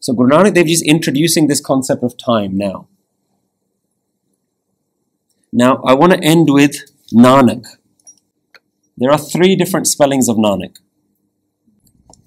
[0.00, 2.86] So Guru Nanak Dev Ji is introducing this concept of time now.
[5.52, 6.76] Now I want to end with
[7.12, 7.64] Nanak.
[8.96, 10.76] There are three different spellings of Nanak.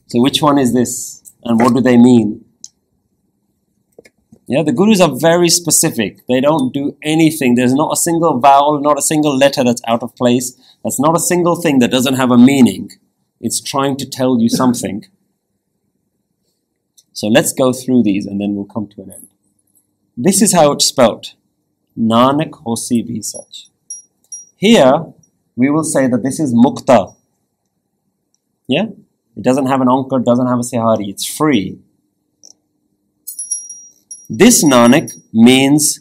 [0.08, 2.46] So which one is this and what do they mean?
[4.48, 6.26] Yeah, the gurus are very specific.
[6.28, 7.54] They don't do anything.
[7.54, 10.60] There's not a single vowel, not a single letter that's out of place.
[10.84, 12.92] That's not a single thing that doesn't have a meaning.
[13.40, 15.06] It's trying to tell you something.
[17.14, 19.28] So let's go through these and then we'll come to an end.
[20.18, 21.34] This is how it's spelled.
[21.98, 23.22] Nanak Hosi Bhi.
[24.56, 25.14] Here,
[25.60, 27.16] we will say that this is Mukta.
[28.66, 28.86] Yeah?
[29.36, 31.10] It doesn't have an Ankar, doesn't have a Sihari.
[31.10, 31.80] It's free.
[34.30, 36.00] This Nanak means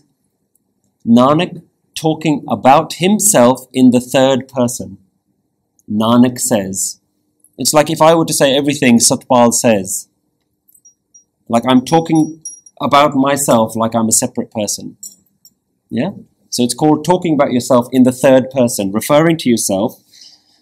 [1.05, 1.63] Nanak
[1.97, 4.99] talking about himself in the third person.
[5.91, 7.01] Nanak says.
[7.57, 10.09] It's like if I were to say everything Satpal says.
[11.49, 12.45] Like I'm talking
[12.81, 14.99] about myself like I'm a separate person.
[15.91, 16.11] Yeah?
[16.51, 20.03] So it's called talking about yourself in the third person, referring to yourself.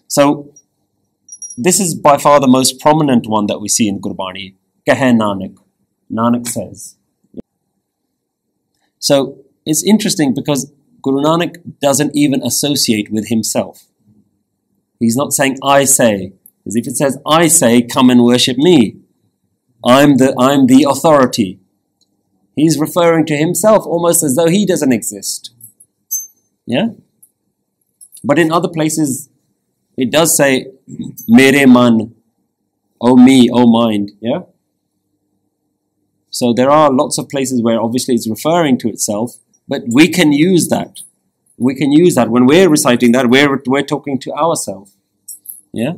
[0.07, 0.53] So
[1.57, 4.55] this is by far the most prominent one that we see in Gurbani.
[4.87, 5.57] Kahe Nanak.
[6.11, 6.95] Nanak says.
[8.99, 10.71] So it's interesting because
[11.01, 13.85] Guru Nanak doesn't even associate with himself.
[14.99, 16.33] He's not saying I say.
[16.63, 18.97] Because if it says I say, come and worship me.
[19.85, 21.59] I'm the I'm the authority.
[22.55, 25.53] He's referring to himself almost as though he doesn't exist.
[26.67, 26.89] Yeah?
[28.23, 29.29] But in other places,
[29.97, 30.67] it does say,
[31.27, 32.13] Mere man,
[33.01, 34.11] oh me, oh mind.
[34.19, 34.41] Yeah?
[36.29, 39.37] So there are lots of places where obviously it's referring to itself,
[39.67, 40.99] but we can use that.
[41.57, 42.29] We can use that.
[42.29, 44.95] When we're reciting that, we're, we're talking to ourselves.
[45.73, 45.93] Yeah?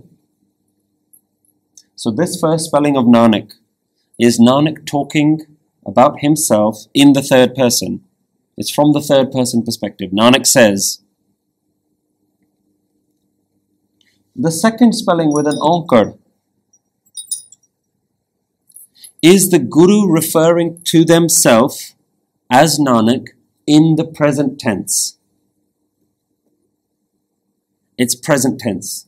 [1.95, 3.53] So this first spelling of Nanak
[4.17, 5.41] is Nanak talking
[5.86, 8.05] about himself in the third person.
[8.60, 10.12] It's from the third person perspective.
[10.12, 11.01] Nanak says,
[14.36, 16.18] the second spelling with an onkar
[19.22, 21.95] is the Guru referring to themselves
[22.51, 23.28] as Nanak
[23.66, 25.18] in the present tense.
[27.97, 29.07] It's present tense.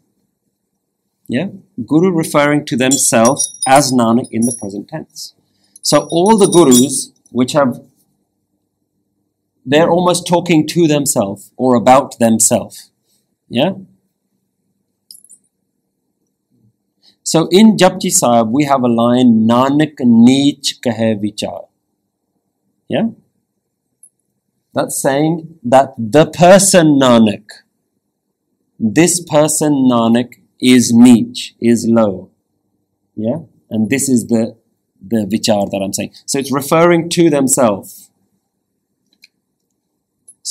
[1.28, 1.47] Yeah?
[1.86, 5.34] Guru referring to themselves as Nanak in the present tense.
[5.82, 7.82] So all the gurus which have
[9.66, 12.91] they're almost talking to themselves or about themselves.
[13.49, 13.72] Yeah?
[17.24, 21.68] So in Japji Sahib, we have a line Nanak Neech Kahe Vichar.
[22.88, 23.09] Yeah?
[24.74, 27.45] That's saying that the person Nanak,
[28.80, 32.32] this person Nanak is neech, is low.
[33.16, 33.39] Yeah?
[33.70, 34.55] And this is the
[35.01, 36.14] the vichar that I'm saying.
[36.26, 38.11] So it's referring to themselves.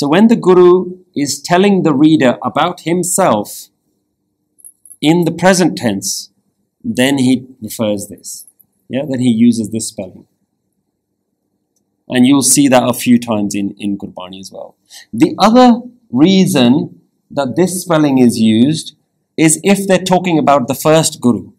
[0.01, 3.69] So when the Guru is telling the reader about himself
[5.03, 6.31] in the present tense,
[6.83, 8.47] then he refers this.
[8.89, 10.27] Yeah, then he uses this spelling.
[12.09, 14.75] And you'll see that a few times in, in Gurbani as well.
[15.13, 18.97] The other reason that this spelling is used
[19.37, 21.53] is if they're talking about the first Guru.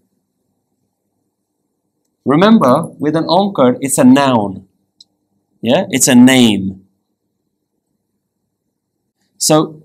[2.25, 4.67] Remember, with an onkar, it's a noun.
[5.61, 6.80] Yeah, it's a name.
[9.41, 9.81] So,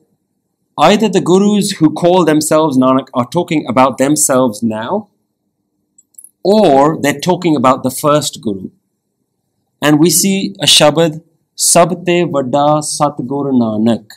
[0.76, 5.08] either the gurus who call themselves Nanak are talking about themselves now,
[6.44, 8.68] or they're talking about the first guru.
[9.80, 11.22] And we see a Shabad,
[11.56, 14.10] Sabte Vada Satguru Nanak.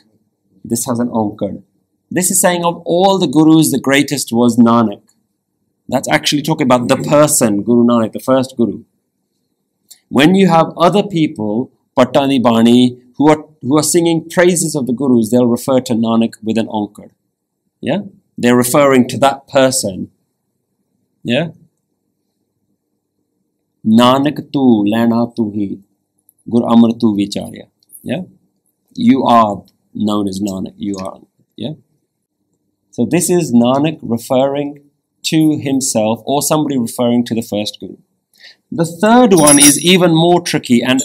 [0.65, 1.63] This has an onkar.
[2.11, 5.01] This is saying of all the gurus, the greatest was Nanak.
[5.87, 8.83] That's actually talking about the person, Guru Nanak, the first Guru.
[10.09, 14.93] When you have other people, Patani Bani, who are, who are singing praises of the
[14.93, 17.11] Gurus, they'll refer to Nanak with an onkar.
[17.81, 17.99] Yeah?
[18.37, 20.09] They're referring to that person.
[21.21, 21.49] Yeah?
[23.85, 25.77] Nanak tu, Lehna tu hi,
[26.49, 27.67] Gur Amar tu vicharya.
[28.01, 28.21] Yeah?
[28.95, 29.63] You are
[29.93, 30.73] known as Nanak.
[30.77, 31.19] You are.
[31.57, 31.73] Yeah?
[32.91, 34.89] So this is Nanak referring
[35.23, 37.97] to himself or somebody referring to the first guru.
[38.71, 41.01] The third one is even more tricky and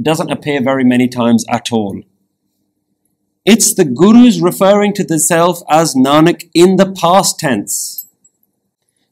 [0.00, 2.02] doesn't appear very many times at all.
[3.44, 8.06] It's the gurus referring to themselves as Nanak in the past tense.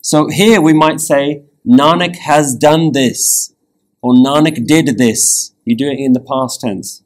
[0.01, 3.55] So here we might say, Nanak has done this,
[4.01, 5.53] or Nanak did this.
[5.65, 7.03] You do it in the past tense.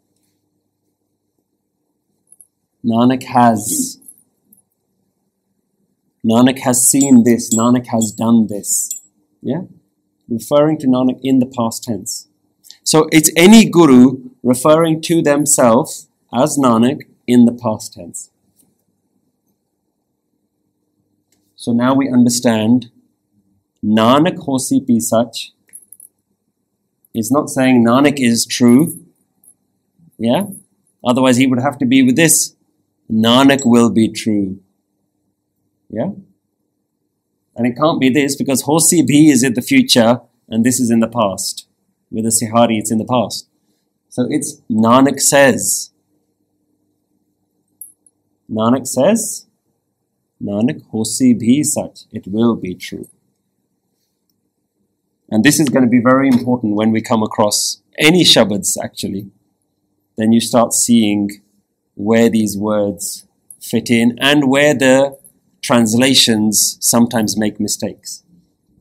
[2.85, 3.99] Nanak has.
[6.25, 9.01] Nanak has seen this, Nanak has done this.
[9.41, 9.63] Yeah?
[10.29, 12.29] Referring to Nanak in the past tense.
[12.93, 18.29] So it's any guru referring to themselves as Nanak in the past tense.
[21.57, 22.91] So now we understand
[23.83, 25.53] Nanak hosi bhi sach
[27.15, 29.01] is not saying Nanak is true.
[30.19, 30.49] Yeah?
[31.03, 32.55] Otherwise, he would have to be with this
[33.11, 34.61] Nanak will be true.
[35.89, 36.11] Yeah?
[37.57, 40.91] And it can't be this because Hosi Bhi is in the future and this is
[40.91, 41.62] in the past.
[42.13, 43.49] With the Sihari, it's in the past.
[44.11, 45.91] So it's Nanak says.
[48.51, 49.47] Nanak says,
[50.43, 52.01] Nanak, hosi bhi sach.
[52.13, 53.09] It will be true.
[55.31, 59.31] And this is going to be very important when we come across any shabads actually.
[60.19, 61.31] Then you start seeing
[61.95, 63.27] where these words
[63.59, 65.17] fit in and where the
[65.63, 68.23] translations sometimes make mistakes.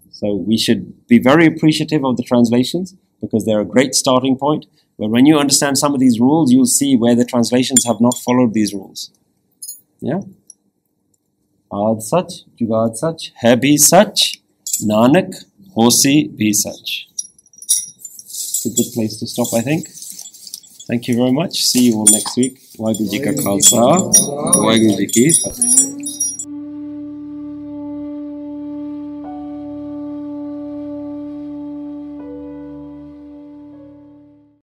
[0.09, 4.65] So we should be very appreciative of the translations because they're a great starting point.
[4.97, 8.17] But when you understand some of these rules, you'll see where the translations have not
[8.17, 9.11] followed these rules.
[9.99, 10.21] Yeah?
[11.71, 14.37] Aad sach, Jugad sach, hai bhi sach,
[14.83, 15.45] Nanak,
[15.75, 17.07] hosi bhi sach.
[18.25, 19.87] It's a good place to stop, I think.
[20.87, 21.63] Thank you very much.
[21.63, 22.59] See you all next week.
[22.77, 24.13] Waheguru Ka Khalsa,
[24.65, 25.90] Waheguru Ki Fateh.